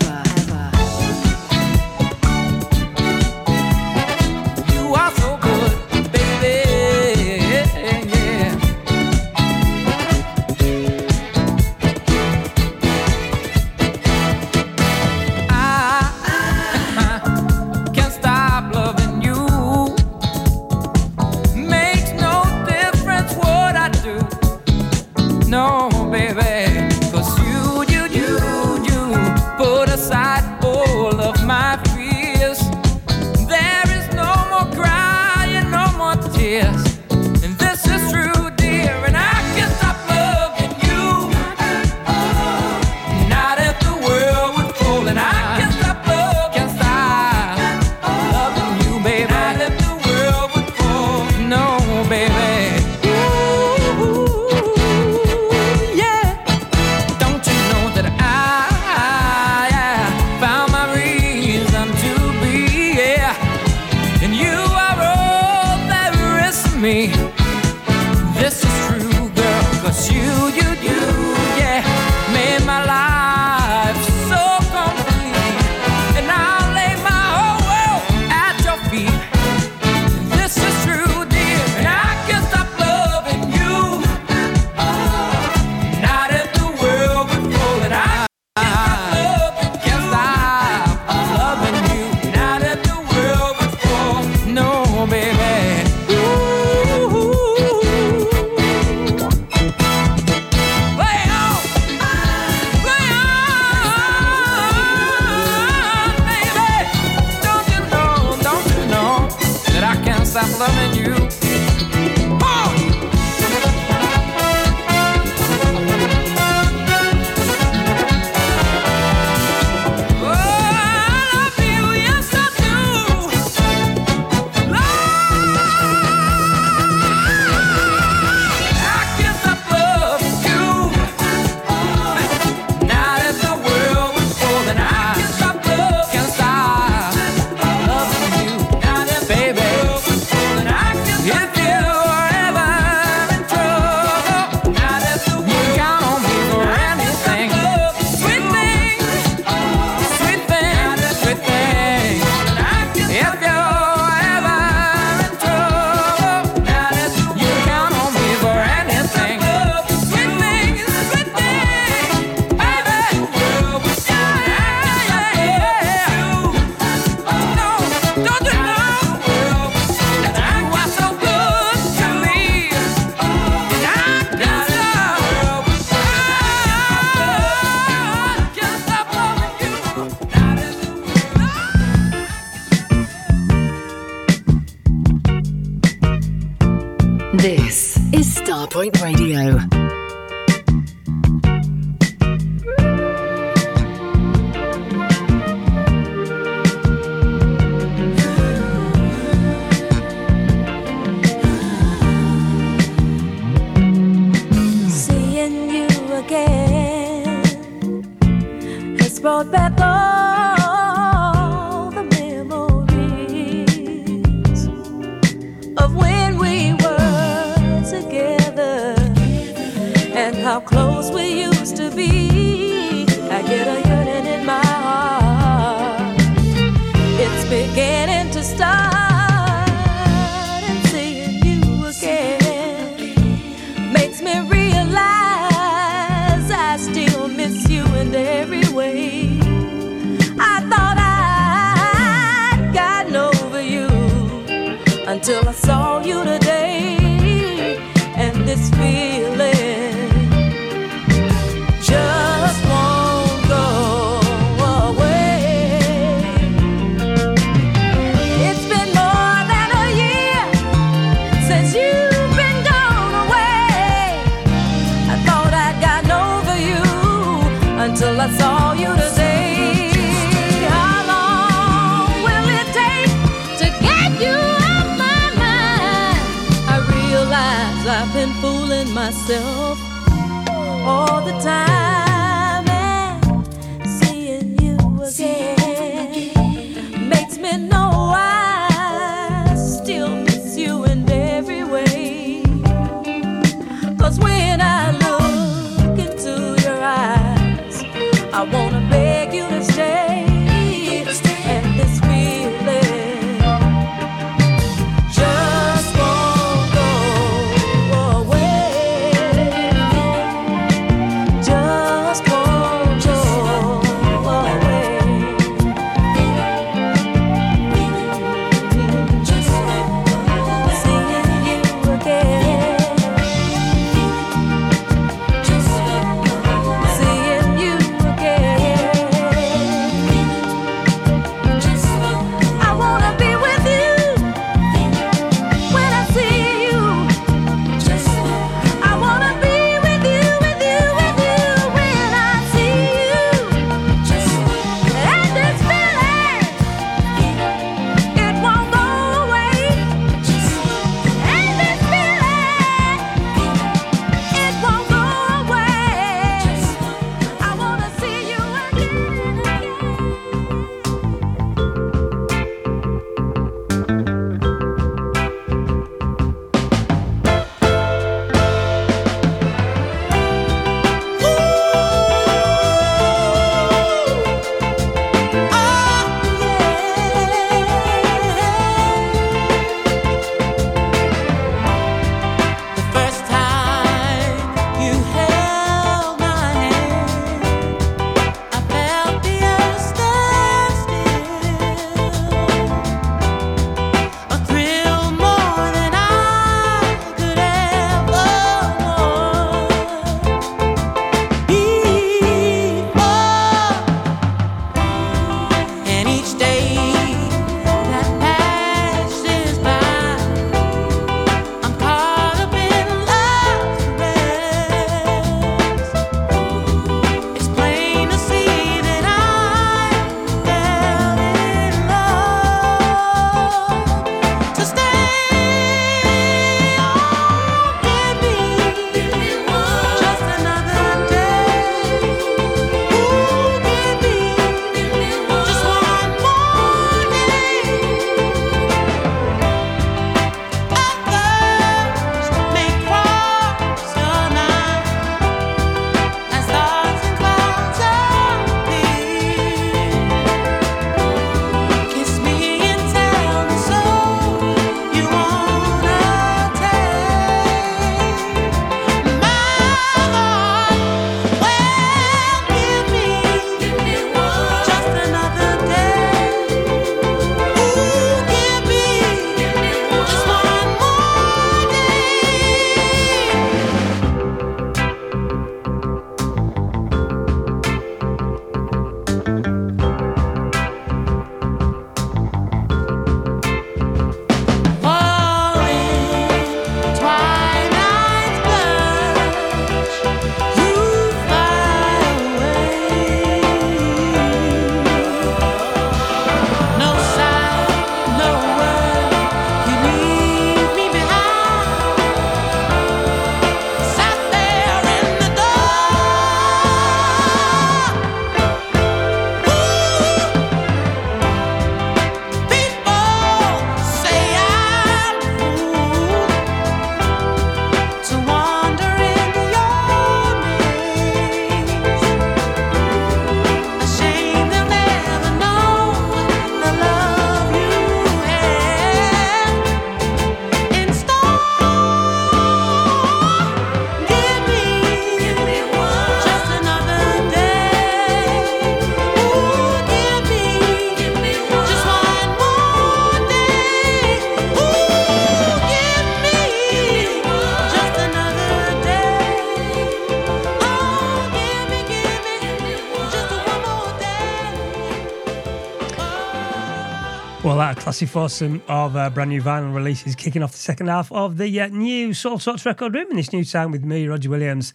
[557.81, 561.61] Classy foursome of uh, brand new vinyl releases kicking off the second half of the
[561.61, 564.71] uh, new Soul Sorts record room in this new time with me, Roger Williams,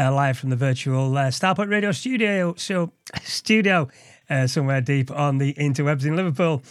[0.00, 3.88] uh, live from the virtual uh, Starpoint Radio studio, so studio
[4.30, 6.62] uh, somewhere deep on the interwebs in Liverpool.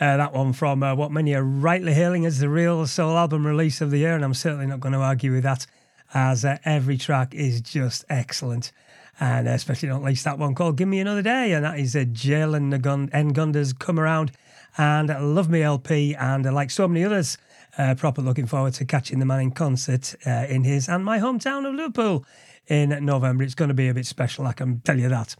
[0.00, 3.82] Uh, that one from what many are rightly hailing as the real soul album release
[3.82, 5.66] of the year, and I'm certainly not going to argue with that,
[6.14, 8.72] as every track is just excellent.
[9.20, 12.00] And especially not least that one called Give Me Another Day, and that is uh,
[12.00, 14.32] and Ngonda's Come Around
[14.78, 17.38] and Love Me LP, and uh, like so many others,
[17.78, 21.18] uh, proper looking forward to catching the man in concert uh, in his and my
[21.18, 22.24] hometown of Liverpool
[22.66, 23.44] in November.
[23.44, 25.36] It's going to be a bit special, I can tell you that.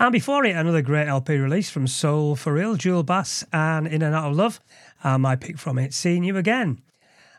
[0.00, 4.00] And before it, another great LP release from Soul for Real, Jewel Bass, and In
[4.00, 4.60] and Out of Love.
[5.02, 6.80] And my pick from it, Seeing You Again.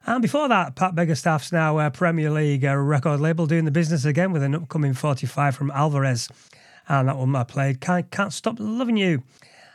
[0.06, 4.04] And before that, Pat Biggerstaff's now uh, Premier League uh, record label doing the business
[4.04, 6.28] again with an upcoming 45 from Alvarez.
[6.90, 9.24] And that one I played, Can't, Can't Stop Loving You.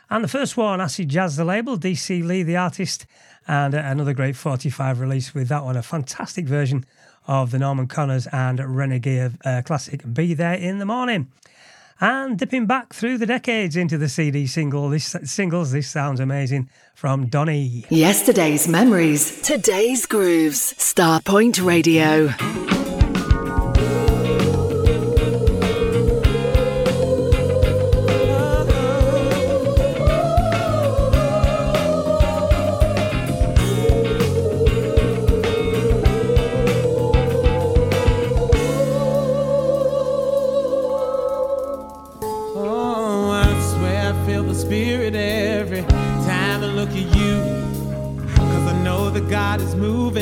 [0.09, 3.05] And the first one, Acid Jazz, the label, Dee C Lee, the artist,
[3.47, 6.85] and another great 45 release with that one, a fantastic version
[7.27, 11.31] of the Norman Connors and Renegade uh, classic Be There in the Morning.
[12.01, 16.69] And dipping back through the decades into the CD single, this singles, this sounds amazing
[16.93, 17.85] from Donnie.
[17.89, 20.73] Yesterday's memories, today's grooves.
[20.73, 22.84] Starpoint Radio.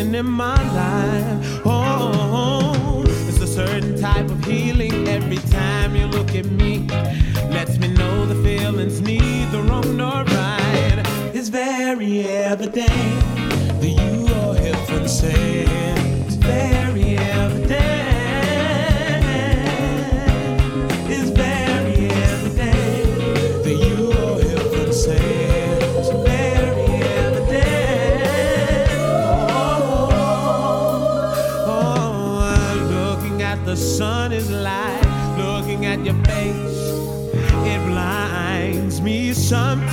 [0.04, 1.62] Is in my life.
[1.66, 6.88] Oh, it's a certain type of healing every time you look at me.
[7.50, 11.02] Lets me know the feeling's neither wrong nor right.
[11.34, 12.88] It's very evident
[13.82, 15.70] that you are heaven sent.
[15.70, 15.83] It's
[39.54, 39.93] sometimes.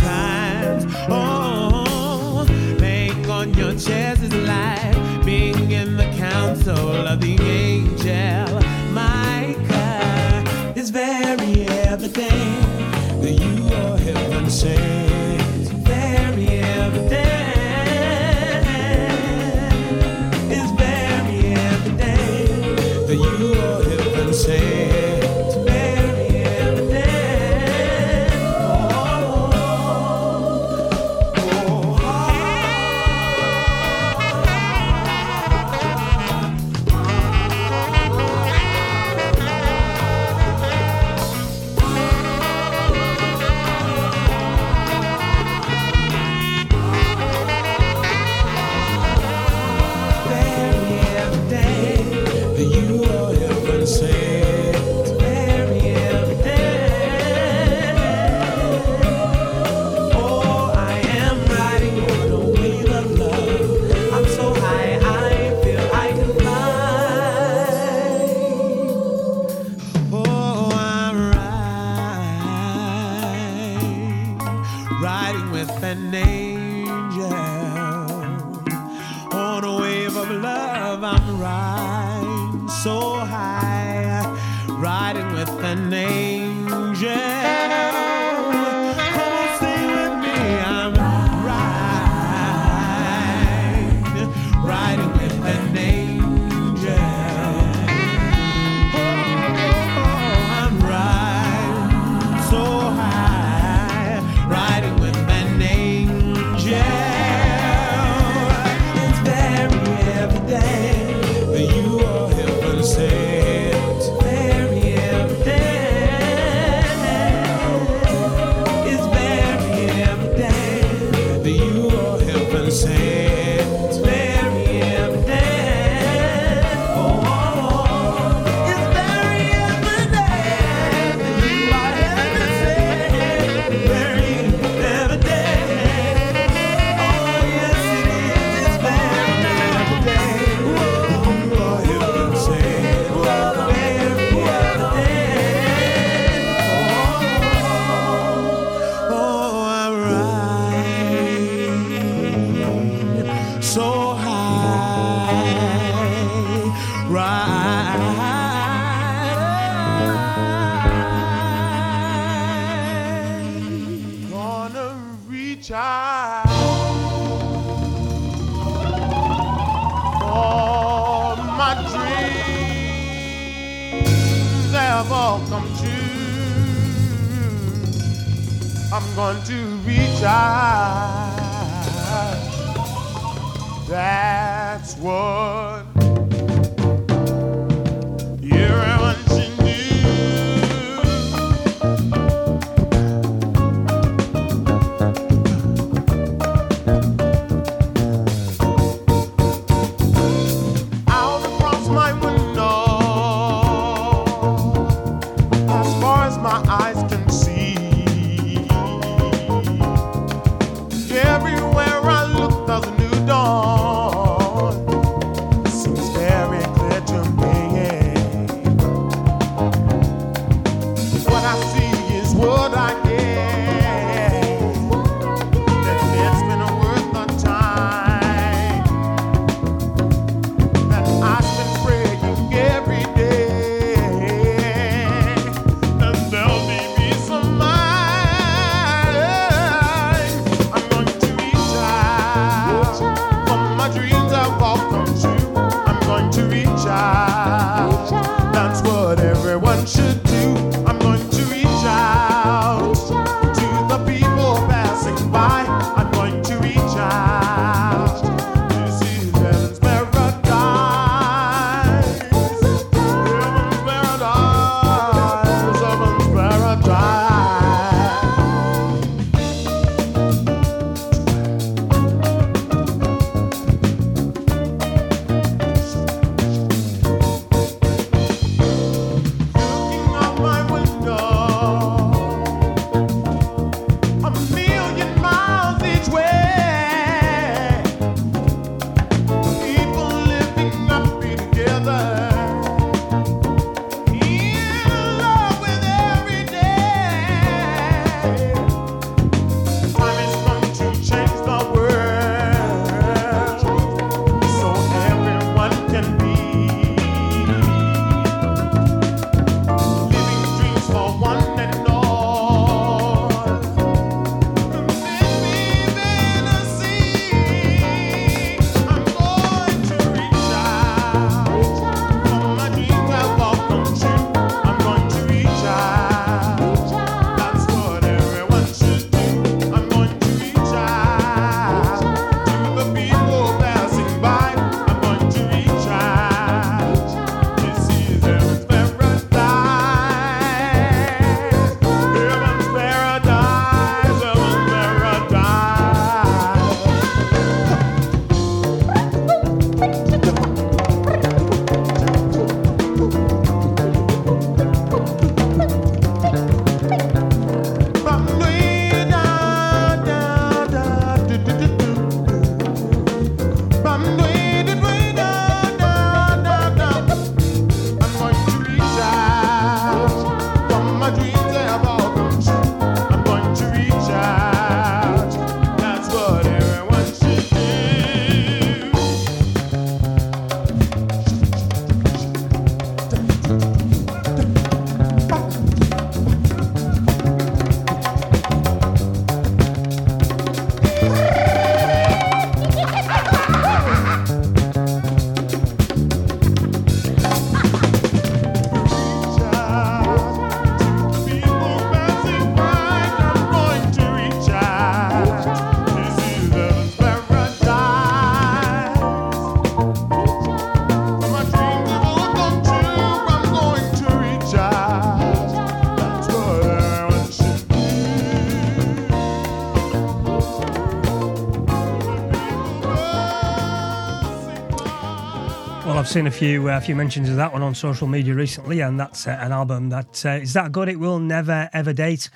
[426.10, 428.98] Seen a few uh, a few mentions of that one on social media recently, and
[428.98, 432.28] that's uh, an album that uh, is that good it will never ever date.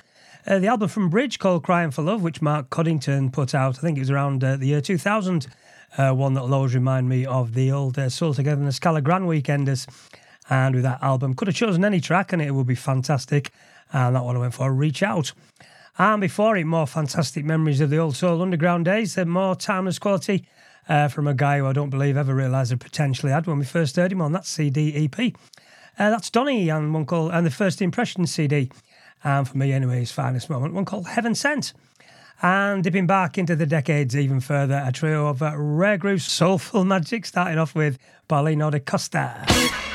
[0.47, 3.81] Uh, the album from Bridge called "Crying for Love," which Mark Coddington put out, I
[3.81, 5.47] think it was around uh, the year 2000.
[5.97, 9.25] Uh, one that will always remind me of the old uh, Soul Togetherness Scala Grand
[9.25, 9.87] Weekenders.
[10.49, 13.51] And with that album, could have chosen any track and it would be fantastic.
[13.91, 15.33] And that one I went for Reach Out.
[15.97, 19.97] And before it, more fantastic memories of the old Soul Underground days, and more timeless
[19.97, 20.45] quality
[20.89, 23.65] uh, from a guy who I don't believe ever realised I potentially had when we
[23.65, 25.33] first heard him on that CD EP.
[25.97, 28.69] Uh, that's Donnie and one called and the First Impression CD.
[29.23, 31.73] And for me, anyway, his finest moment, one called Heaven Sent.
[32.41, 36.83] And dipping back into the decades even further, a trio of uh, rare groove soulful
[36.83, 37.97] magic, starting off with
[38.27, 39.94] Paulinho da Costa.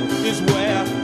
[0.00, 1.03] is where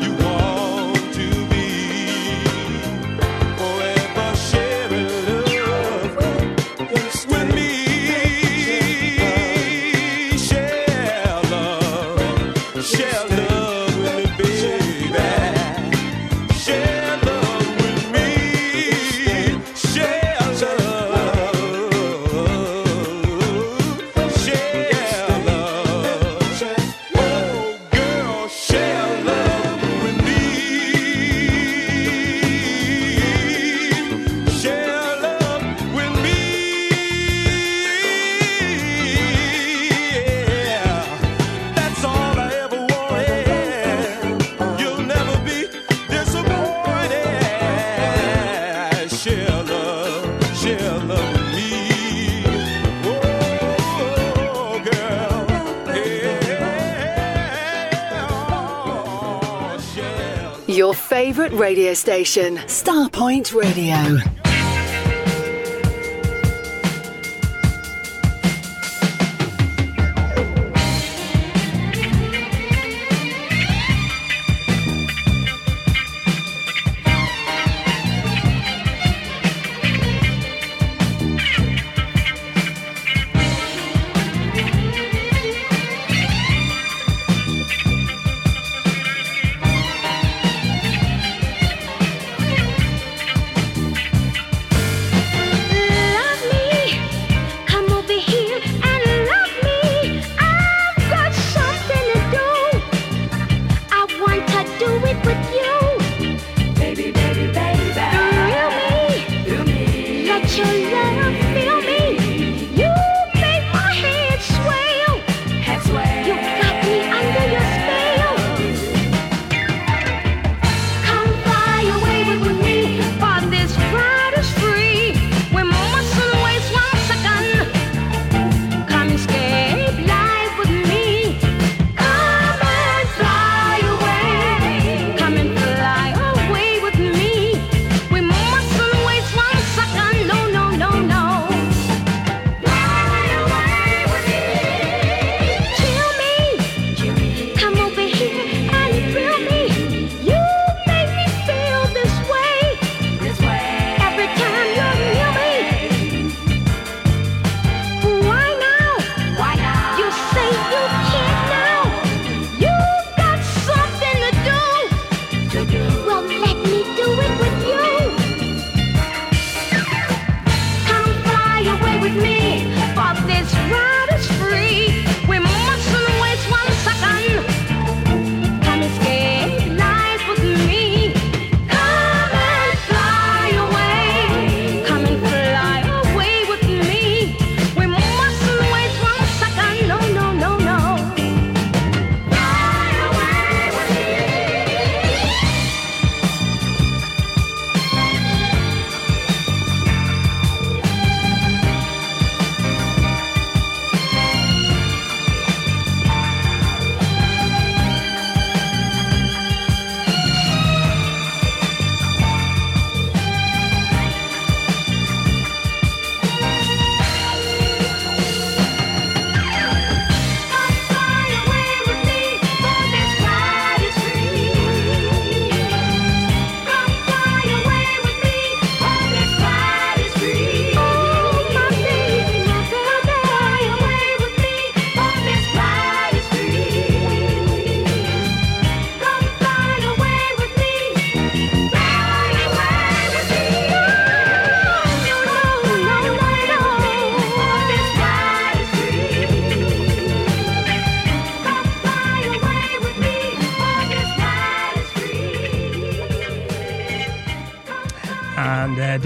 [61.61, 64.30] radio station, Starpoint Radio.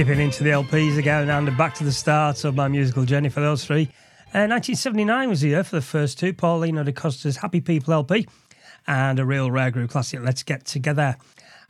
[0.05, 3.31] And dipping into the LPs again and back to the start of my musical journey
[3.31, 3.85] for those three.
[4.35, 8.29] Uh, 1979 was the year for the first two, Paulinho da Costa's Happy People LP
[8.87, 11.17] and a real rare group classic, Let's Get Together.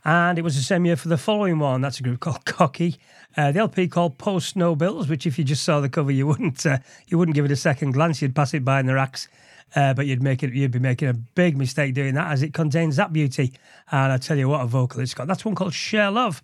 [0.03, 2.97] And it was the same year for the following one, that's a group called Kocky.
[3.37, 6.27] Uh, the LP called Post No Bills, which if you just saw the cover, you
[6.27, 8.21] wouldn't uh, you wouldn't give it a second glance.
[8.21, 9.29] You'd pass it by in the racks,
[9.77, 12.53] uh, but you'd make it you'd be making a big mistake doing that, as it
[12.53, 13.53] contains that beauty.
[13.93, 15.27] And I tell you what, a vocal it's got.
[15.27, 16.41] That's one called Share Love.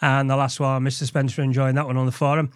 [0.00, 1.04] And the last one, Mr.
[1.04, 2.50] Spencer enjoying that one on the forum.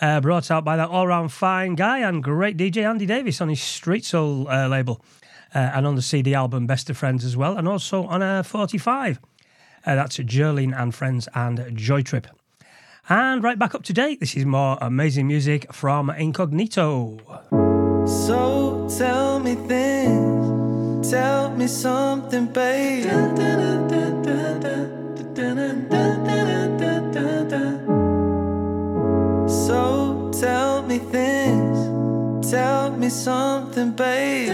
[0.00, 3.48] Uh, brought out by that all round fine guy and great DJ Andy Davis on
[3.48, 5.04] his Street Soul uh, label.
[5.54, 8.42] Uh, and on the CD album Best of Friends as well, and also on a
[8.42, 9.20] 45.
[9.84, 12.26] Uh, that's Jerline and Friends and Joy Trip.
[13.08, 17.18] And right back up to date, this is more amazing music from Incognito.
[18.06, 23.42] So tell me things, tell me something, babe.
[29.66, 34.48] So tell me things, tell me something, babe.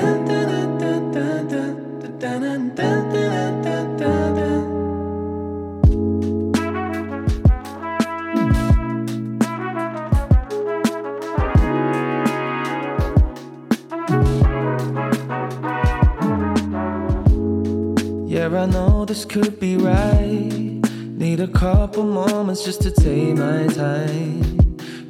[18.26, 20.82] Yeah, I know this could be right.
[21.16, 24.67] Need a couple moments just to take my time.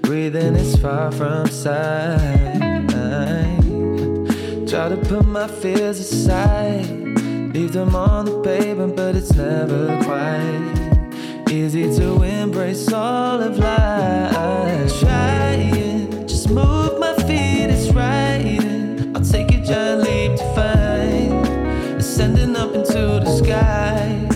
[0.08, 2.88] Breathing is far from sight.
[4.66, 6.86] Try to put my fears aside.
[7.52, 14.98] Leave them on the pavement, but it's never quite easy to embrace all of life.
[14.98, 18.58] Trying, just move my feet, it's right.
[19.14, 24.27] I'll take a giant leap to find ascending up into the sky.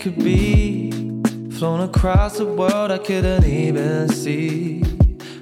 [0.00, 0.90] Could be
[1.58, 4.82] flown across the world I couldn't even see.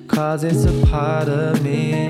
[0.09, 2.09] Cause it's a part of me.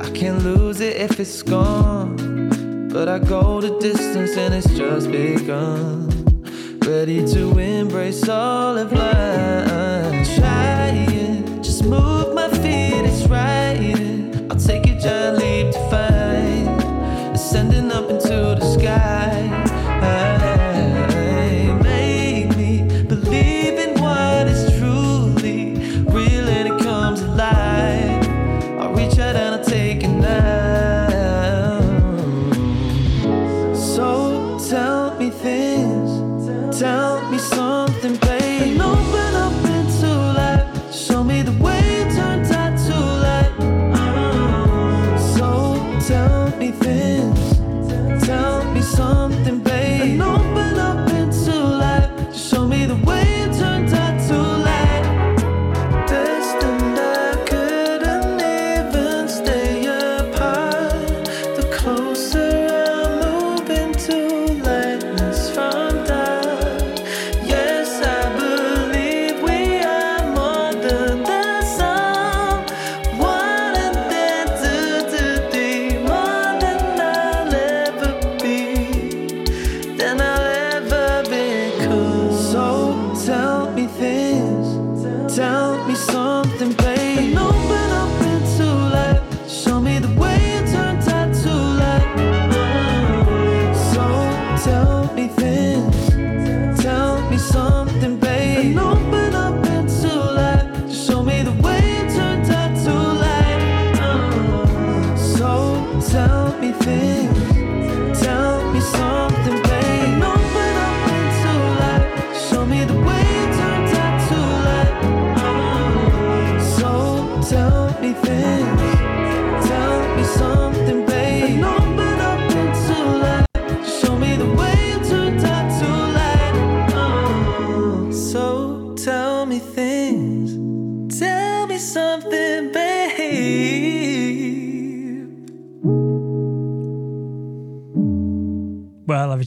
[0.00, 2.88] I can't lose it if it's gone.
[2.94, 6.08] But I go the distance and it's just begun.
[6.86, 10.34] Ready to embrace all of life.
[10.36, 14.48] Trying, just move my feet, it's right.
[14.50, 19.43] I'll take a giant leap to find ascending up into the sky.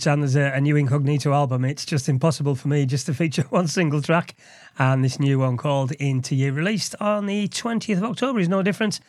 [0.05, 3.41] And there's a, a, new Incognito album, it's just impossible for me just to feature
[3.49, 4.35] one single track.
[4.77, 8.61] And this new one called Into You, released on the 20th of October, is no
[8.61, 8.99] different.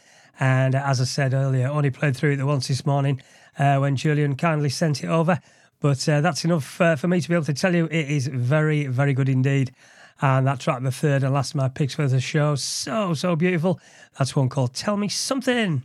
[0.40, 3.20] And as I said earlier, only played through it once this morning
[3.58, 5.40] uh, when Julian kindly sent it over.
[5.80, 8.26] But uh, that's enough uh, for me to be able to tell you it is
[8.28, 9.74] very, very good indeed.
[10.20, 13.36] And that track, the third and last of my picks for the show, so, so
[13.36, 13.80] beautiful.
[14.18, 15.82] That's one called Tell Me Something.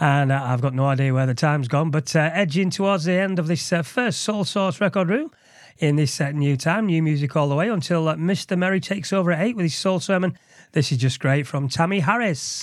[0.00, 3.12] And uh, I've got no idea where the time's gone, but uh, edging towards the
[3.12, 5.30] end of this uh, first Soulsorts record room
[5.78, 8.56] in this uh, new time, new music all the way until uh, Mr.
[8.56, 10.38] Merry takes over at 8 with his Soul Sermon.
[10.72, 12.62] This is just great from Tammy Harris.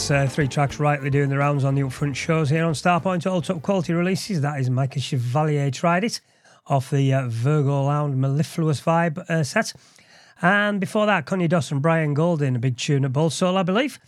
[0.00, 3.30] that's uh, three tracks rightly doing the rounds on the upfront shows here on Starpoint.
[3.30, 4.40] All top quality releases.
[4.40, 6.22] That is Mycah Chevalier Tried It
[6.66, 9.74] off the uh, Virgo Lounge Mellifluous Vibe uh, set.
[10.40, 13.62] And before that, Conya Doss and Brian Golding, a big tune at Bold Soul, I
[13.62, 13.98] believe.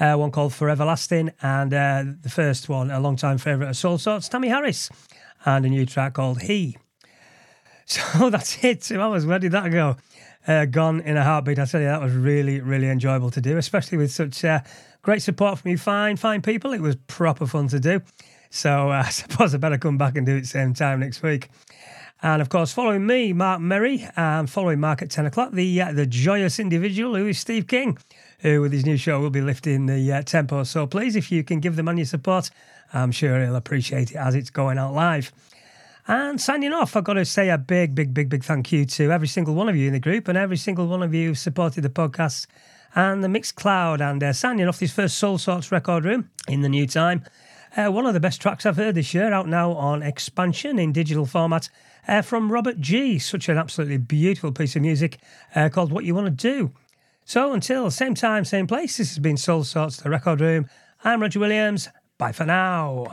[0.00, 3.76] Uh, one called Forever Lasting, and uh, the first one, a long time favourite of
[3.76, 4.88] Soul Sorts, Tammy Harris,
[5.44, 6.78] and a new track called He.
[7.84, 8.80] So that's it.
[8.82, 9.26] Two hours.
[9.26, 9.96] Where did that go?
[10.46, 11.58] Uh, gone in a heartbeat.
[11.58, 14.60] I tell you, that was really, really enjoyable to do, especially with such uh,
[15.02, 16.72] great support from you fine, fine people.
[16.72, 18.00] It was proper fun to do.
[18.50, 21.50] So uh, I suppose I better come back and do it same time next week.
[22.24, 25.92] And of course, following me, Mark Merry, and following Mark at 10 o'clock, the uh,
[25.92, 27.98] the joyous individual who is Steve King,
[28.38, 30.62] who with his new show will be lifting the uh, tempo.
[30.62, 32.50] So please, if you can give the man your support,
[32.92, 35.32] I'm sure he'll appreciate it as it's going out live.
[36.06, 39.10] And signing off, I've got to say a big, big, big, big thank you to
[39.10, 41.34] every single one of you in the group and every single one of you who
[41.34, 42.46] supported the podcast
[42.94, 46.86] and the Mixcloud and uh, off this first Soul Sorts record room in the new
[46.86, 47.24] time.
[47.76, 50.92] Uh, one of the best tracks I've heard this year, out now on expansion in
[50.92, 51.70] digital format,
[52.06, 53.18] uh, from Robert G.
[53.18, 55.18] Such an absolutely beautiful piece of music
[55.54, 56.72] uh, called What You Want to Do.
[57.24, 60.66] So until same time, same place, this has been Soul Sorts, the record room.
[61.04, 61.88] I'm Roger Williams.
[62.18, 63.12] Bye for now.